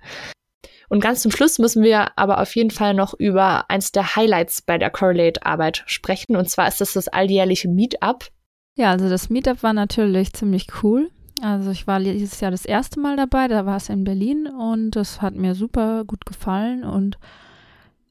Und 0.88 1.00
ganz 1.00 1.22
zum 1.22 1.30
Schluss 1.30 1.58
müssen 1.58 1.82
wir 1.82 2.18
aber 2.18 2.40
auf 2.40 2.54
jeden 2.54 2.70
Fall 2.70 2.92
noch 2.92 3.14
über 3.14 3.70
eins 3.70 3.92
der 3.92 4.14
Highlights 4.14 4.60
bei 4.60 4.76
der 4.76 4.90
Correlate-Arbeit 4.90 5.84
sprechen. 5.86 6.36
Und 6.36 6.50
zwar 6.50 6.68
ist 6.68 6.82
das 6.82 6.92
das 6.92 7.08
alljährliche 7.08 7.68
Meetup. 7.68 8.28
Ja, 8.76 8.90
also 8.90 9.08
das 9.08 9.30
Meetup 9.30 9.62
war 9.62 9.72
natürlich 9.72 10.34
ziemlich 10.34 10.66
cool. 10.82 11.10
Also 11.40 11.70
ich 11.70 11.86
war 11.86 11.98
dieses 11.98 12.40
Jahr 12.40 12.50
das 12.50 12.64
erste 12.64 13.00
Mal 13.00 13.16
dabei, 13.16 13.48
da 13.48 13.66
war 13.66 13.76
es 13.76 13.88
in 13.88 14.04
Berlin 14.04 14.46
und 14.46 14.92
das 14.92 15.20
hat 15.20 15.34
mir 15.34 15.54
super 15.54 16.04
gut 16.04 16.24
gefallen 16.24 16.84
und 16.84 17.18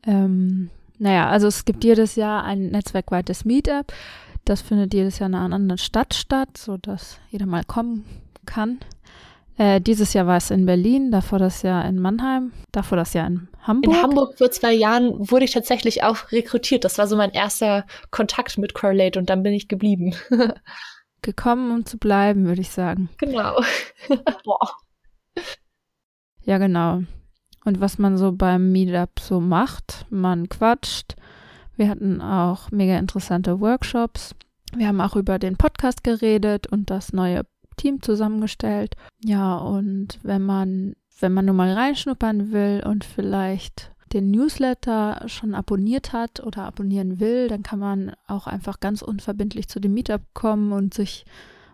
ähm, 0.03 0.69
naja, 1.01 1.29
also 1.29 1.47
es 1.47 1.65
gibt 1.65 1.83
jedes 1.83 2.15
Jahr 2.15 2.43
ein 2.43 2.67
netzwerkweites 2.67 3.43
Meetup. 3.43 3.91
Das 4.45 4.61
findet 4.61 4.93
jedes 4.93 5.17
Jahr 5.17 5.29
in 5.29 5.35
einer 5.35 5.55
anderen 5.55 5.79
Stadt 5.79 6.13
statt, 6.13 6.57
sodass 6.57 7.17
jeder 7.31 7.47
mal 7.47 7.63
kommen 7.63 8.05
kann. 8.45 8.77
Äh, 9.57 9.81
dieses 9.81 10.13
Jahr 10.13 10.27
war 10.27 10.37
es 10.37 10.51
in 10.51 10.67
Berlin, 10.67 11.09
davor 11.09 11.39
das 11.39 11.63
Jahr 11.63 11.85
in 11.85 11.97
Mannheim, 11.97 12.51
davor 12.71 12.97
das 12.97 13.13
Jahr 13.13 13.25
in 13.25 13.47
Hamburg. 13.63 13.95
In 13.95 14.01
Hamburg 14.03 14.37
vor 14.37 14.51
zwei 14.51 14.73
Jahren 14.73 15.31
wurde 15.31 15.45
ich 15.45 15.51
tatsächlich 15.51 16.03
auch 16.03 16.31
rekrutiert. 16.31 16.83
Das 16.83 16.99
war 16.99 17.07
so 17.07 17.17
mein 17.17 17.31
erster 17.31 17.87
Kontakt 18.11 18.59
mit 18.59 18.75
Correlate 18.75 19.17
und 19.17 19.27
dann 19.31 19.41
bin 19.41 19.53
ich 19.53 19.67
geblieben. 19.67 20.13
Gekommen, 21.23 21.71
um 21.71 21.85
zu 21.87 21.97
bleiben, 21.97 22.45
würde 22.45 22.61
ich 22.61 22.69
sagen. 22.69 23.09
Genau. 23.17 23.59
Boah. 24.43 24.71
Ja, 26.43 26.57
genau 26.57 27.01
und 27.65 27.79
was 27.79 27.97
man 27.97 28.17
so 28.17 28.31
beim 28.31 28.71
Meetup 28.71 29.19
so 29.19 29.39
macht. 29.39 30.05
Man 30.09 30.49
quatscht. 30.49 31.15
Wir 31.75 31.89
hatten 31.89 32.21
auch 32.21 32.71
mega 32.71 32.97
interessante 32.97 33.59
Workshops. 33.59 34.35
Wir 34.75 34.87
haben 34.87 35.01
auch 35.01 35.15
über 35.15 35.39
den 35.39 35.57
Podcast 35.57 36.03
geredet 36.03 36.67
und 36.67 36.89
das 36.89 37.13
neue 37.13 37.43
Team 37.77 38.01
zusammengestellt. 38.01 38.95
Ja, 39.23 39.57
und 39.57 40.19
wenn 40.23 40.43
man, 40.43 40.95
wenn 41.19 41.33
man 41.33 41.45
nur 41.45 41.55
mal 41.55 41.73
reinschnuppern 41.73 42.51
will 42.51 42.83
und 42.85 43.03
vielleicht 43.03 43.91
den 44.13 44.29
Newsletter 44.31 45.23
schon 45.27 45.55
abonniert 45.55 46.13
hat 46.13 46.41
oder 46.41 46.63
abonnieren 46.63 47.19
will, 47.19 47.47
dann 47.47 47.63
kann 47.63 47.79
man 47.79 48.11
auch 48.27 48.47
einfach 48.47 48.79
ganz 48.79 49.01
unverbindlich 49.01 49.67
zu 49.67 49.79
dem 49.79 49.93
Meetup 49.93 50.21
kommen 50.33 50.71
und 50.73 50.93
sich 50.93 51.25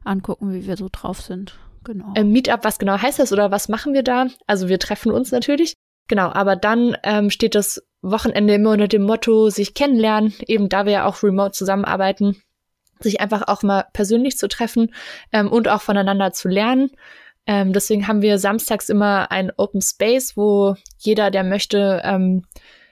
angucken, 0.04 0.54
wie 0.54 0.68
wir 0.68 0.78
so 0.78 0.88
drauf 0.92 1.22
sind. 1.22 1.58
Genau. 1.88 2.12
Ähm, 2.16 2.34
Meetup, 2.34 2.66
was 2.66 2.80
genau 2.80 3.02
heißt 3.02 3.18
das 3.18 3.32
oder 3.32 3.50
was 3.50 3.70
machen 3.70 3.94
wir 3.94 4.04
da? 4.04 4.28
Also 4.46 4.68
wir 4.68 4.78
treffen 4.78 5.10
uns 5.10 5.32
natürlich. 5.32 5.76
Genau, 6.10 6.30
aber 6.30 6.58
dann 6.58 6.98
ähm, 7.04 7.30
steht 7.30 7.56
das 7.56 7.82
Wochenende 8.02 8.56
immer 8.56 8.72
unter 8.72 8.90
dem 8.90 9.04
Motto, 9.04 9.50
sich 9.50 9.74
kennenlernen, 9.74 10.34
eben 10.48 10.68
da 10.68 10.86
wir 10.86 10.92
ja 10.92 11.06
auch 11.06 11.24
remote 11.24 11.52
zusammenarbeiten, 11.52 12.42
sich 13.00 13.22
einfach 13.22 13.48
auch 13.48 13.64
mal 13.64 13.86
persönlich 13.94 14.38
zu 14.38 14.50
treffen 14.50 14.94
ähm, 15.32 15.50
und 15.50 15.70
auch 15.70 15.82
voneinander 15.82 16.34
zu 16.34 16.50
lernen. 16.50 16.92
Ähm, 17.46 17.72
deswegen 17.72 18.06
haben 18.10 18.22
wir 18.22 18.38
samstags 18.38 18.90
immer 18.90 19.32
ein 19.32 19.50
Open 19.56 19.82
Space, 19.82 20.36
wo 20.36 20.76
jeder, 20.98 21.32
der 21.32 21.46
möchte, 21.46 22.02
ähm, 22.04 22.44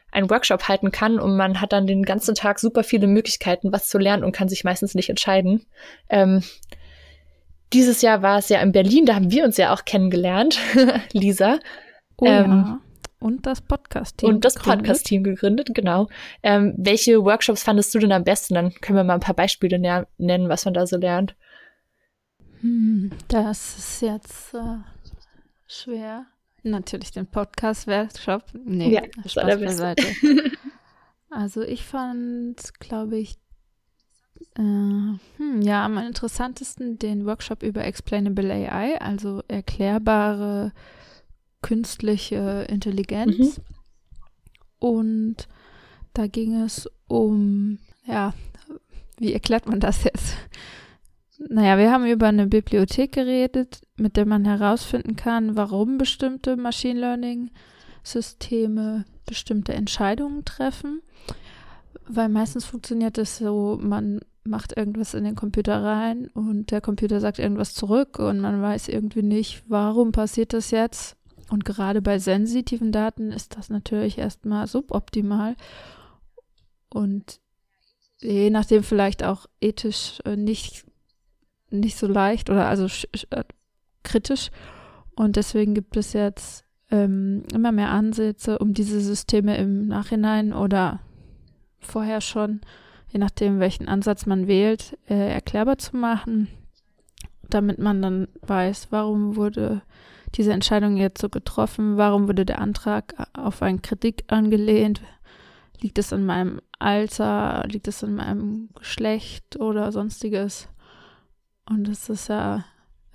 einen 0.09 0.29
Workshop 0.29 0.69
halten 0.69 0.91
kann 0.91 1.19
und 1.19 1.35
man 1.35 1.59
hat 1.59 1.73
dann 1.73 1.85
den 1.85 2.03
ganzen 2.03 2.33
Tag 2.33 2.59
super 2.59 2.85
viele 2.85 3.07
Möglichkeiten, 3.07 3.73
was 3.73 3.89
zu 3.89 3.97
lernen 3.97 4.23
und 4.23 4.31
kann 4.31 4.47
sich 4.47 4.63
meistens 4.63 4.95
nicht 4.95 5.09
entscheiden. 5.09 5.65
Ähm, 6.07 6.43
dieses 7.75 8.01
Jahr 8.01 8.21
war 8.21 8.39
es 8.39 8.47
ja 8.49 8.61
in 8.61 8.71
Berlin, 8.71 9.05
da 9.05 9.15
haben 9.15 9.31
wir 9.31 9.43
uns 9.43 9.57
ja 9.57 9.73
auch 9.73 9.83
kennengelernt, 9.83 10.57
Lisa. 11.11 11.59
Oh, 12.17 12.25
ähm, 12.25 12.51
ja. 12.51 12.81
Und 13.19 13.45
das 13.45 13.61
Podcast-Team. 13.61 14.29
Und 14.29 14.45
das 14.45 14.55
Podcast-Team 14.55 15.23
gegründet, 15.23 15.69
genau. 15.73 16.07
Ähm, 16.41 16.73
welche 16.77 17.23
Workshops 17.23 17.63
fandest 17.63 17.93
du 17.93 17.99
denn 17.99 18.11
am 18.11 18.23
besten? 18.23 18.53
Dann 18.53 18.73
können 18.75 18.97
wir 18.97 19.03
mal 19.03 19.15
ein 19.15 19.19
paar 19.19 19.35
Beispiele 19.35 19.79
nennen, 19.79 20.49
was 20.49 20.63
man 20.63 20.73
da 20.73 20.87
so 20.87 20.97
lernt. 20.97 21.35
Hm, 22.61 23.11
das 23.27 23.77
ist 23.77 24.01
jetzt 24.01 24.53
äh, 24.53 24.77
schwer. 25.67 26.27
Natürlich 26.63 27.11
den 27.11 27.27
Podcast-Workshop. 27.27 28.43
Nee, 28.63 28.93
ja, 28.93 29.01
Spaß 29.25 29.59
beiseite. 29.59 30.05
also 31.29 31.61
ich 31.61 31.83
fand, 31.83 32.79
glaube 32.79 33.17
ich, 33.17 33.37
äh, 34.57 35.17
hm, 35.37 35.61
ja, 35.61 35.85
am 35.85 35.97
interessantesten 35.97 36.97
den 36.97 37.25
Workshop 37.25 37.63
über 37.63 37.83
Explainable 37.83 38.51
AI, 38.51 38.99
also 38.99 39.43
erklärbare 39.47 40.71
künstliche 41.61 42.65
Intelligenz. 42.69 43.37
Mhm. 43.37 43.53
Und 44.79 45.47
da 46.13 46.27
ging 46.27 46.61
es 46.61 46.89
um, 47.07 47.79
ja, 48.05 48.33
wie 49.17 49.33
erklärt 49.33 49.67
man 49.67 49.79
das 49.79 50.03
jetzt? 50.03 50.35
Naja, 51.37 51.77
wir 51.77 51.91
haben 51.91 52.05
über 52.05 52.27
eine 52.27 52.47
Bibliothek 52.47 53.11
geredet, 53.11 53.81
mit 53.97 54.15
der 54.15 54.25
man 54.25 54.45
herausfinden 54.45 55.17
kann, 55.17 55.57
warum 55.57 55.97
bestimmte 55.97 56.55
Machine 56.55 56.97
Learning-Systeme 56.99 59.03
bestimmte 59.25 59.73
Entscheidungen 59.73 60.45
treffen. 60.45 61.01
Weil 62.07 62.29
meistens 62.29 62.63
funktioniert 62.63 63.17
es 63.17 63.37
so, 63.37 63.77
man 63.81 64.21
macht 64.45 64.77
irgendwas 64.77 65.13
in 65.13 65.23
den 65.23 65.35
Computer 65.35 65.83
rein 65.83 66.27
und 66.33 66.71
der 66.71 66.81
Computer 66.81 67.19
sagt 67.19 67.39
irgendwas 67.39 67.73
zurück 67.73 68.19
und 68.19 68.39
man 68.39 68.61
weiß 68.61 68.87
irgendwie 68.87 69.23
nicht, 69.23 69.63
warum 69.67 70.11
passiert 70.11 70.53
das 70.53 70.71
jetzt. 70.71 71.17
Und 71.49 71.65
gerade 71.65 72.01
bei 72.01 72.17
sensitiven 72.17 72.91
Daten 72.91 73.31
ist 73.31 73.57
das 73.57 73.69
natürlich 73.69 74.17
erstmal 74.17 74.67
suboptimal 74.67 75.55
und 76.89 77.39
je 78.19 78.49
nachdem 78.49 78.83
vielleicht 78.83 79.23
auch 79.23 79.45
ethisch 79.61 80.19
äh, 80.25 80.35
nicht 80.35 80.85
nicht 81.69 81.97
so 81.97 82.07
leicht 82.07 82.49
oder 82.49 82.67
also 82.67 82.85
äh, 83.31 83.43
kritisch. 84.03 84.49
Und 85.15 85.35
deswegen 85.35 85.73
gibt 85.73 85.97
es 85.97 86.13
jetzt 86.13 86.65
ähm, 86.91 87.43
immer 87.53 87.71
mehr 87.71 87.89
Ansätze, 87.89 88.59
um 88.59 88.73
diese 88.73 89.01
Systeme 89.01 89.57
im 89.57 89.87
Nachhinein 89.87 90.53
oder 90.53 91.01
vorher 91.79 92.21
schon, 92.21 92.61
je 93.15 93.19
nachdem, 93.19 93.61
welchen 93.61 93.87
Ansatz 93.87 94.25
man 94.25 94.45
wählt, 94.45 94.97
äh, 95.07 95.31
erklärbar 95.31 95.77
zu 95.77 95.95
machen, 95.95 96.49
damit 97.49 97.79
man 97.79 98.01
dann 98.01 98.27
weiß, 98.41 98.87
warum 98.89 99.37
wurde 99.37 99.83
diese 100.33 100.51
Entscheidung 100.51 100.97
jetzt 100.97 101.21
so 101.21 101.29
getroffen, 101.29 101.95
warum 101.95 102.27
wurde 102.27 102.45
der 102.45 102.59
Antrag 102.59 103.15
auf 103.31 103.61
einen 103.61 103.81
Kritik 103.81 104.25
angelehnt, 104.27 104.99
liegt 105.79 105.97
es 105.97 106.11
an 106.11 106.25
meinem 106.25 106.59
Alter, 106.77 107.63
liegt 107.69 107.87
es 107.87 108.03
an 108.03 108.15
meinem 108.15 108.67
Geschlecht 108.75 109.61
oder 109.61 109.93
sonstiges. 109.93 110.67
Und 111.69 111.87
das 111.87 112.09
ist 112.09 112.27
ja 112.27 112.65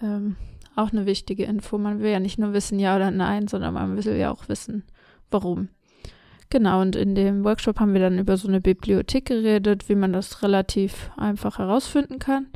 ähm, 0.01 0.37
auch 0.77 0.93
eine 0.93 1.05
wichtige 1.05 1.45
Info. 1.45 1.77
Man 1.77 2.01
will 2.01 2.11
ja 2.11 2.21
nicht 2.21 2.39
nur 2.39 2.55
wissen, 2.55 2.79
ja 2.79 2.97
oder 2.97 3.11
nein, 3.11 3.49
sondern 3.49 3.75
man 3.75 4.03
will 4.03 4.17
ja 4.17 4.31
auch 4.31 4.49
wissen, 4.49 4.83
warum. 5.31 5.69
Genau, 6.51 6.81
und 6.81 6.97
in 6.97 7.15
dem 7.15 7.45
Workshop 7.45 7.79
haben 7.79 7.95
wir 7.95 8.01
dann 8.01 8.19
über 8.19 8.37
so 8.37 8.49
eine 8.49 8.61
Bibliothek 8.61 9.27
geredet, 9.27 9.89
wie 9.89 9.95
man 9.95 10.13
das 10.13 10.43
relativ 10.43 11.11
einfach 11.17 11.59
herausfinden 11.59 12.19
kann. 12.19 12.49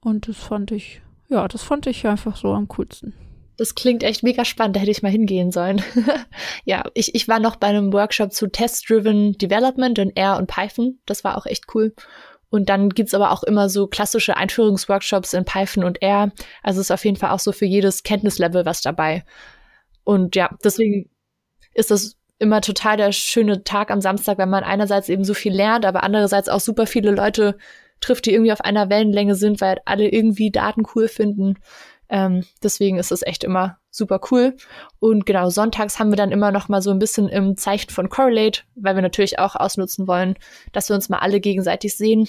Und 0.00 0.28
das 0.28 0.36
fand 0.36 0.70
ich, 0.72 1.00
ja, 1.28 1.48
das 1.48 1.62
fand 1.62 1.86
ich 1.86 2.06
einfach 2.06 2.36
so 2.36 2.52
am 2.52 2.68
coolsten. 2.68 3.14
Das 3.56 3.74
klingt 3.74 4.02
echt 4.02 4.22
mega 4.22 4.44
spannend, 4.44 4.76
da 4.76 4.80
hätte 4.80 4.90
ich 4.90 5.02
mal 5.02 5.12
hingehen 5.12 5.52
sollen. 5.52 5.82
ja, 6.64 6.84
ich, 6.92 7.14
ich 7.14 7.28
war 7.28 7.40
noch 7.40 7.56
bei 7.56 7.68
einem 7.68 7.92
Workshop 7.94 8.32
zu 8.32 8.46
Test-Driven 8.46 9.32
Development 9.32 9.98
in 9.98 10.14
R 10.16 10.36
und 10.36 10.46
Python. 10.46 10.98
Das 11.06 11.24
war 11.24 11.38
auch 11.38 11.46
echt 11.46 11.64
cool. 11.74 11.94
Und 12.50 12.68
dann 12.68 12.90
gibt's 12.90 13.14
aber 13.14 13.30
auch 13.30 13.42
immer 13.42 13.68
so 13.68 13.86
klassische 13.86 14.36
Einführungsworkshops 14.36 15.32
in 15.32 15.44
Python 15.44 15.84
und 15.84 16.02
R. 16.02 16.32
Also 16.62 16.80
ist 16.80 16.90
auf 16.90 17.04
jeden 17.04 17.16
Fall 17.16 17.30
auch 17.30 17.38
so 17.38 17.52
für 17.52 17.66
jedes 17.66 18.02
Kenntnislevel 18.02 18.66
was 18.66 18.82
dabei. 18.82 19.24
Und 20.04 20.36
ja, 20.36 20.50
deswegen 20.62 21.10
ist 21.74 21.90
das 21.90 22.19
immer 22.40 22.60
total 22.62 22.96
der 22.96 23.12
schöne 23.12 23.62
Tag 23.62 23.90
am 23.90 24.00
Samstag, 24.00 24.38
wenn 24.38 24.48
man 24.48 24.64
einerseits 24.64 25.08
eben 25.08 25.24
so 25.24 25.34
viel 25.34 25.52
lernt, 25.52 25.84
aber 25.84 26.02
andererseits 26.02 26.48
auch 26.48 26.60
super 26.60 26.86
viele 26.86 27.12
Leute 27.12 27.56
trifft, 28.00 28.26
die 28.26 28.32
irgendwie 28.32 28.52
auf 28.52 28.62
einer 28.62 28.88
Wellenlänge 28.88 29.34
sind, 29.34 29.60
weil 29.60 29.78
alle 29.84 30.08
irgendwie 30.08 30.50
Daten 30.50 30.82
cool 30.94 31.06
finden. 31.06 31.56
Ähm, 32.08 32.44
deswegen 32.62 32.98
ist 32.98 33.12
es 33.12 33.22
echt 33.22 33.44
immer 33.44 33.78
super 33.90 34.20
cool. 34.30 34.56
Und 34.98 35.26
genau, 35.26 35.50
sonntags 35.50 35.98
haben 35.98 36.10
wir 36.10 36.16
dann 36.16 36.32
immer 36.32 36.50
noch 36.50 36.68
mal 36.68 36.82
so 36.82 36.90
ein 36.90 36.98
bisschen 36.98 37.28
im 37.28 37.56
Zeichen 37.56 37.90
von 37.90 38.08
Correlate, 38.08 38.62
weil 38.74 38.94
wir 38.94 39.02
natürlich 39.02 39.38
auch 39.38 39.54
ausnutzen 39.54 40.08
wollen, 40.08 40.36
dass 40.72 40.88
wir 40.88 40.96
uns 40.96 41.08
mal 41.08 41.18
alle 41.18 41.40
gegenseitig 41.40 41.96
sehen. 41.96 42.26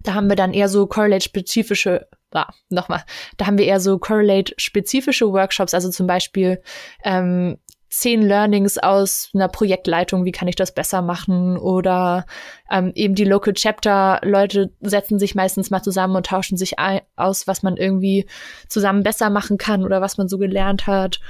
Da 0.00 0.14
haben 0.14 0.28
wir 0.28 0.36
dann 0.36 0.52
eher 0.52 0.68
so 0.68 0.86
Correlate-spezifische, 0.86 2.08
ah, 2.32 2.52
nochmal, 2.68 3.04
da 3.38 3.46
haben 3.46 3.58
wir 3.58 3.64
eher 3.64 3.80
so 3.80 3.98
Correlate-spezifische 3.98 5.32
Workshops, 5.32 5.72
also 5.72 5.90
zum 5.90 6.06
Beispiel 6.06 6.60
ähm, 7.02 7.58
zehn 7.98 8.22
Learnings 8.22 8.76
aus 8.76 9.30
einer 9.34 9.48
Projektleitung, 9.48 10.24
wie 10.24 10.32
kann 10.32 10.48
ich 10.48 10.54
das 10.54 10.72
besser 10.72 11.00
machen? 11.00 11.56
Oder 11.56 12.26
ähm, 12.70 12.92
eben 12.94 13.14
die 13.14 13.24
Local 13.24 13.54
Chapter 13.54 14.20
Leute 14.22 14.70
setzen 14.80 15.18
sich 15.18 15.34
meistens 15.34 15.70
mal 15.70 15.82
zusammen 15.82 16.16
und 16.16 16.26
tauschen 16.26 16.58
sich 16.58 16.74
aus, 17.16 17.46
was 17.46 17.62
man 17.62 17.76
irgendwie 17.76 18.26
zusammen 18.68 19.02
besser 19.02 19.30
machen 19.30 19.56
kann 19.56 19.82
oder 19.82 20.00
was 20.00 20.18
man 20.18 20.28
so 20.28 20.36
gelernt 20.36 20.86
hat. 20.86 21.20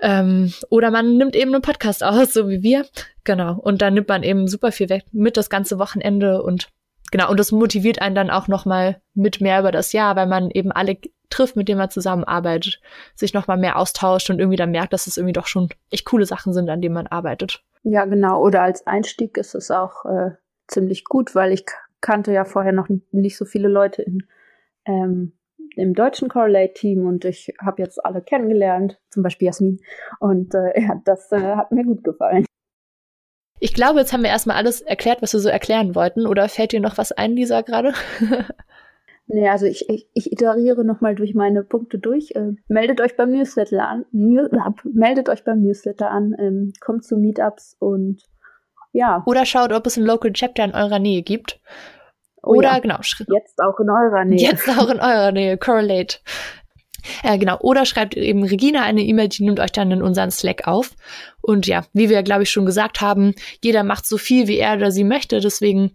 Ähm, 0.00 0.52
oder 0.68 0.90
man 0.90 1.16
nimmt 1.16 1.34
eben 1.34 1.54
einen 1.54 1.62
Podcast 1.62 2.04
aus, 2.04 2.34
so 2.34 2.48
wie 2.50 2.62
wir. 2.62 2.86
Genau. 3.24 3.54
Und 3.54 3.80
dann 3.80 3.94
nimmt 3.94 4.08
man 4.08 4.22
eben 4.22 4.48
super 4.48 4.72
viel 4.72 4.90
weg 4.90 5.04
mit 5.12 5.38
das 5.38 5.48
ganze 5.48 5.78
Wochenende 5.78 6.42
und 6.42 6.68
genau. 7.10 7.30
Und 7.30 7.40
das 7.40 7.52
motiviert 7.52 8.00
einen 8.00 8.14
dann 8.14 8.30
auch 8.30 8.48
noch 8.48 8.64
mal 8.64 9.00
mit 9.14 9.40
mehr 9.40 9.60
über 9.60 9.72
das 9.72 9.92
Jahr, 9.92 10.16
weil 10.16 10.26
man 10.26 10.50
eben 10.50 10.72
alle 10.72 10.98
trifft, 11.30 11.56
mit 11.56 11.68
dem 11.68 11.78
man 11.78 11.90
zusammenarbeitet, 11.90 12.80
sich 13.14 13.34
noch 13.34 13.46
mal 13.46 13.56
mehr 13.56 13.78
austauscht 13.78 14.30
und 14.30 14.38
irgendwie 14.38 14.56
dann 14.56 14.70
merkt, 14.70 14.92
dass 14.92 15.06
es 15.06 15.16
irgendwie 15.16 15.32
doch 15.32 15.46
schon 15.46 15.68
echt 15.90 16.04
coole 16.04 16.26
Sachen 16.26 16.52
sind, 16.52 16.70
an 16.70 16.80
denen 16.80 16.94
man 16.94 17.06
arbeitet. 17.06 17.62
Ja, 17.82 18.04
genau. 18.04 18.40
Oder 18.42 18.62
als 18.62 18.86
Einstieg 18.86 19.36
ist 19.36 19.54
es 19.54 19.70
auch 19.70 20.04
äh, 20.04 20.30
ziemlich 20.68 21.04
gut, 21.04 21.34
weil 21.34 21.52
ich 21.52 21.64
kannte 22.00 22.32
ja 22.32 22.44
vorher 22.44 22.72
noch 22.72 22.88
nicht 23.10 23.36
so 23.36 23.44
viele 23.44 23.68
Leute 23.68 24.02
in, 24.02 24.26
ähm, 24.84 25.32
im 25.76 25.94
deutschen 25.94 26.28
Correlate-Team 26.28 27.06
und 27.06 27.24
ich 27.24 27.52
habe 27.60 27.82
jetzt 27.82 28.04
alle 28.04 28.22
kennengelernt, 28.22 28.98
zum 29.10 29.22
Beispiel 29.22 29.46
Jasmin. 29.46 29.80
Und 30.20 30.54
äh, 30.54 30.80
ja, 30.80 31.00
das 31.04 31.30
äh, 31.32 31.56
hat 31.56 31.72
mir 31.72 31.84
gut 31.84 32.04
gefallen. 32.04 32.45
Ich 33.58 33.74
glaube, 33.74 34.00
jetzt 34.00 34.12
haben 34.12 34.22
wir 34.22 34.30
erstmal 34.30 34.56
alles 34.56 34.82
erklärt, 34.82 35.22
was 35.22 35.32
wir 35.32 35.40
so 35.40 35.48
erklären 35.48 35.94
wollten. 35.94 36.26
Oder 36.26 36.48
fällt 36.48 36.72
dir 36.72 36.80
noch 36.80 36.98
was 36.98 37.12
ein, 37.12 37.32
Lisa, 37.32 37.62
gerade? 37.62 37.92
Nee, 39.28 39.48
also 39.48 39.66
ich, 39.66 39.88
ich, 39.88 40.08
ich 40.14 40.30
iteriere 40.30 40.84
nochmal 40.84 41.16
durch 41.16 41.34
meine 41.34 41.64
Punkte 41.64 41.98
durch. 41.98 42.30
Äh, 42.36 42.52
meldet 42.68 43.00
euch 43.00 43.16
beim 43.16 43.32
Newsletter 43.32 43.86
an. 43.86 44.04
New, 44.12 44.46
meldet 44.84 45.28
euch 45.28 45.42
beim 45.42 45.62
Newsletter 45.62 46.10
an. 46.10 46.36
Ähm, 46.38 46.72
kommt 46.80 47.04
zu 47.04 47.16
Meetups 47.16 47.76
und 47.80 48.22
ja. 48.92 49.22
Oder 49.26 49.44
schaut, 49.44 49.72
ob 49.72 49.84
es 49.86 49.96
ein 49.96 50.04
Local 50.04 50.32
Chapter 50.32 50.64
in 50.64 50.74
eurer 50.74 51.00
Nähe 51.00 51.22
gibt. 51.22 51.60
Oh, 52.42 52.54
Oder 52.54 52.74
ja. 52.74 52.78
genau. 52.78 52.98
Jetzt 52.98 53.60
auch 53.60 53.80
in 53.80 53.90
eurer 53.90 54.24
Nähe. 54.24 54.38
Jetzt 54.38 54.68
auch 54.68 54.88
in 54.88 55.00
eurer 55.00 55.32
Nähe. 55.32 55.58
Correlate. 55.58 56.18
Ja, 57.24 57.36
genau. 57.36 57.58
Oder 57.60 57.84
schreibt 57.84 58.16
eben 58.16 58.44
Regina 58.44 58.82
eine 58.82 59.02
E-Mail, 59.02 59.28
die 59.28 59.44
nimmt 59.44 59.60
euch 59.60 59.72
dann 59.72 59.90
in 59.90 60.02
unseren 60.02 60.30
Slack 60.30 60.66
auf. 60.66 60.90
Und 61.40 61.66
ja, 61.66 61.84
wie 61.92 62.08
wir, 62.08 62.22
glaube 62.22 62.42
ich, 62.44 62.50
schon 62.50 62.66
gesagt 62.66 63.00
haben, 63.00 63.34
jeder 63.62 63.84
macht 63.84 64.06
so 64.06 64.18
viel, 64.18 64.48
wie 64.48 64.58
er 64.58 64.76
oder 64.76 64.90
sie 64.90 65.04
möchte. 65.04 65.40
Deswegen 65.40 65.92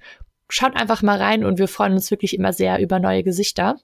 schaut 0.50 0.76
einfach 0.76 1.02
mal 1.02 1.18
rein 1.18 1.46
und 1.46 1.60
wir 1.60 1.68
freuen 1.68 1.94
uns 1.94 2.12
wirklich 2.12 2.36
immer 2.36 2.54
sehr 2.54 2.80
über 2.80 3.00
neue 3.00 3.24
Gesichter. 3.24 3.76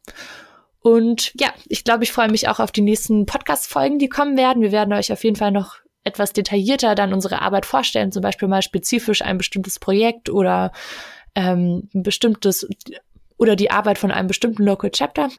Und 0.80 1.34
ja, 1.40 1.54
ich 1.68 1.84
glaube, 1.84 2.04
ich 2.04 2.12
freue 2.12 2.30
mich 2.30 2.48
auch 2.48 2.60
auf 2.60 2.72
die 2.72 2.82
nächsten 2.82 3.26
Podcast-Folgen, 3.26 4.00
die 4.00 4.10
kommen 4.10 4.38
werden. 4.38 4.62
Wir 4.62 4.72
werden 4.72 4.94
euch 4.94 5.12
auf 5.12 5.24
jeden 5.24 5.36
Fall 5.36 5.52
noch 5.52 5.78
etwas 6.04 6.32
detaillierter 6.34 6.96
dann 6.96 7.14
unsere 7.14 7.42
Arbeit 7.42 7.66
vorstellen, 7.66 8.12
zum 8.12 8.22
Beispiel 8.22 8.48
mal 8.48 8.62
spezifisch 8.62 9.22
ein 9.22 9.38
bestimmtes 9.38 9.80
Projekt 9.80 10.30
oder 10.30 10.72
ähm, 11.36 11.90
ein 11.94 12.04
bestimmtes 12.04 12.68
oder 13.38 13.56
die 13.56 13.70
Arbeit 13.70 13.98
von 13.98 14.12
einem 14.12 14.28
bestimmten 14.28 14.64
Local 14.64 14.90
Chapter. 14.90 15.30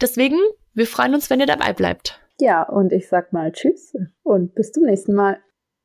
Deswegen, 0.00 0.38
wir 0.74 0.86
freuen 0.86 1.14
uns, 1.14 1.30
wenn 1.30 1.40
ihr 1.40 1.46
dabei 1.46 1.72
bleibt. 1.72 2.20
Ja, 2.40 2.62
und 2.62 2.92
ich 2.92 3.08
sag 3.08 3.32
mal 3.32 3.52
Tschüss 3.52 3.94
und 4.22 4.54
bis 4.54 4.72
zum 4.72 4.84
nächsten 4.84 5.14
Mal. 5.14 5.38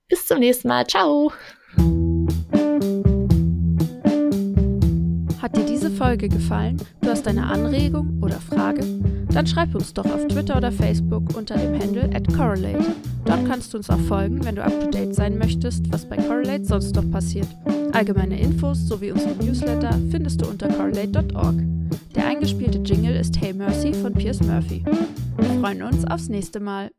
Bis 0.08 0.28
zum 0.28 0.40
nächsten 0.40 0.68
Mal. 0.68 0.86
Ciao. 0.88 1.32
Hat 5.46 5.56
dir 5.56 5.64
diese 5.64 5.92
Folge 5.92 6.28
gefallen? 6.28 6.82
Du 7.02 7.10
hast 7.10 7.28
eine 7.28 7.46
Anregung 7.46 8.18
oder 8.24 8.40
Frage? 8.40 8.84
Dann 9.32 9.46
schreib 9.46 9.76
uns 9.76 9.94
doch 9.94 10.06
auf 10.06 10.28
Twitter 10.28 10.58
oder 10.58 10.72
Facebook 10.72 11.38
unter 11.38 11.56
dem 11.56 11.80
Handle 11.80 12.10
at 12.16 12.28
Correlate. 12.34 12.84
Dort 13.26 13.46
kannst 13.48 13.72
du 13.72 13.78
uns 13.78 13.88
auch 13.92 14.00
folgen, 14.00 14.44
wenn 14.44 14.56
du 14.56 14.64
up 14.64 14.80
to 14.80 14.90
date 14.90 15.14
sein 15.14 15.38
möchtest, 15.38 15.94
was 15.94 16.10
bei 16.10 16.18
Correlate 16.18 16.66
sonst 16.66 16.96
noch 16.96 17.08
passiert. 17.12 17.48
Allgemeine 17.92 18.40
Infos 18.40 18.88
sowie 18.88 19.12
unsere 19.12 19.36
Newsletter 19.36 19.92
findest 20.10 20.42
du 20.42 20.48
unter 20.48 20.68
correlate.org. 20.68 21.56
Der 22.16 22.26
eingespielte 22.26 22.80
Jingle 22.80 23.16
ist 23.16 23.40
Hey 23.40 23.54
Mercy 23.54 23.94
von 23.94 24.14
Piers 24.14 24.42
Murphy. 24.42 24.84
Wir 25.38 25.60
freuen 25.60 25.84
uns 25.84 26.06
aufs 26.06 26.28
nächste 26.28 26.60
Mal. 26.60 26.90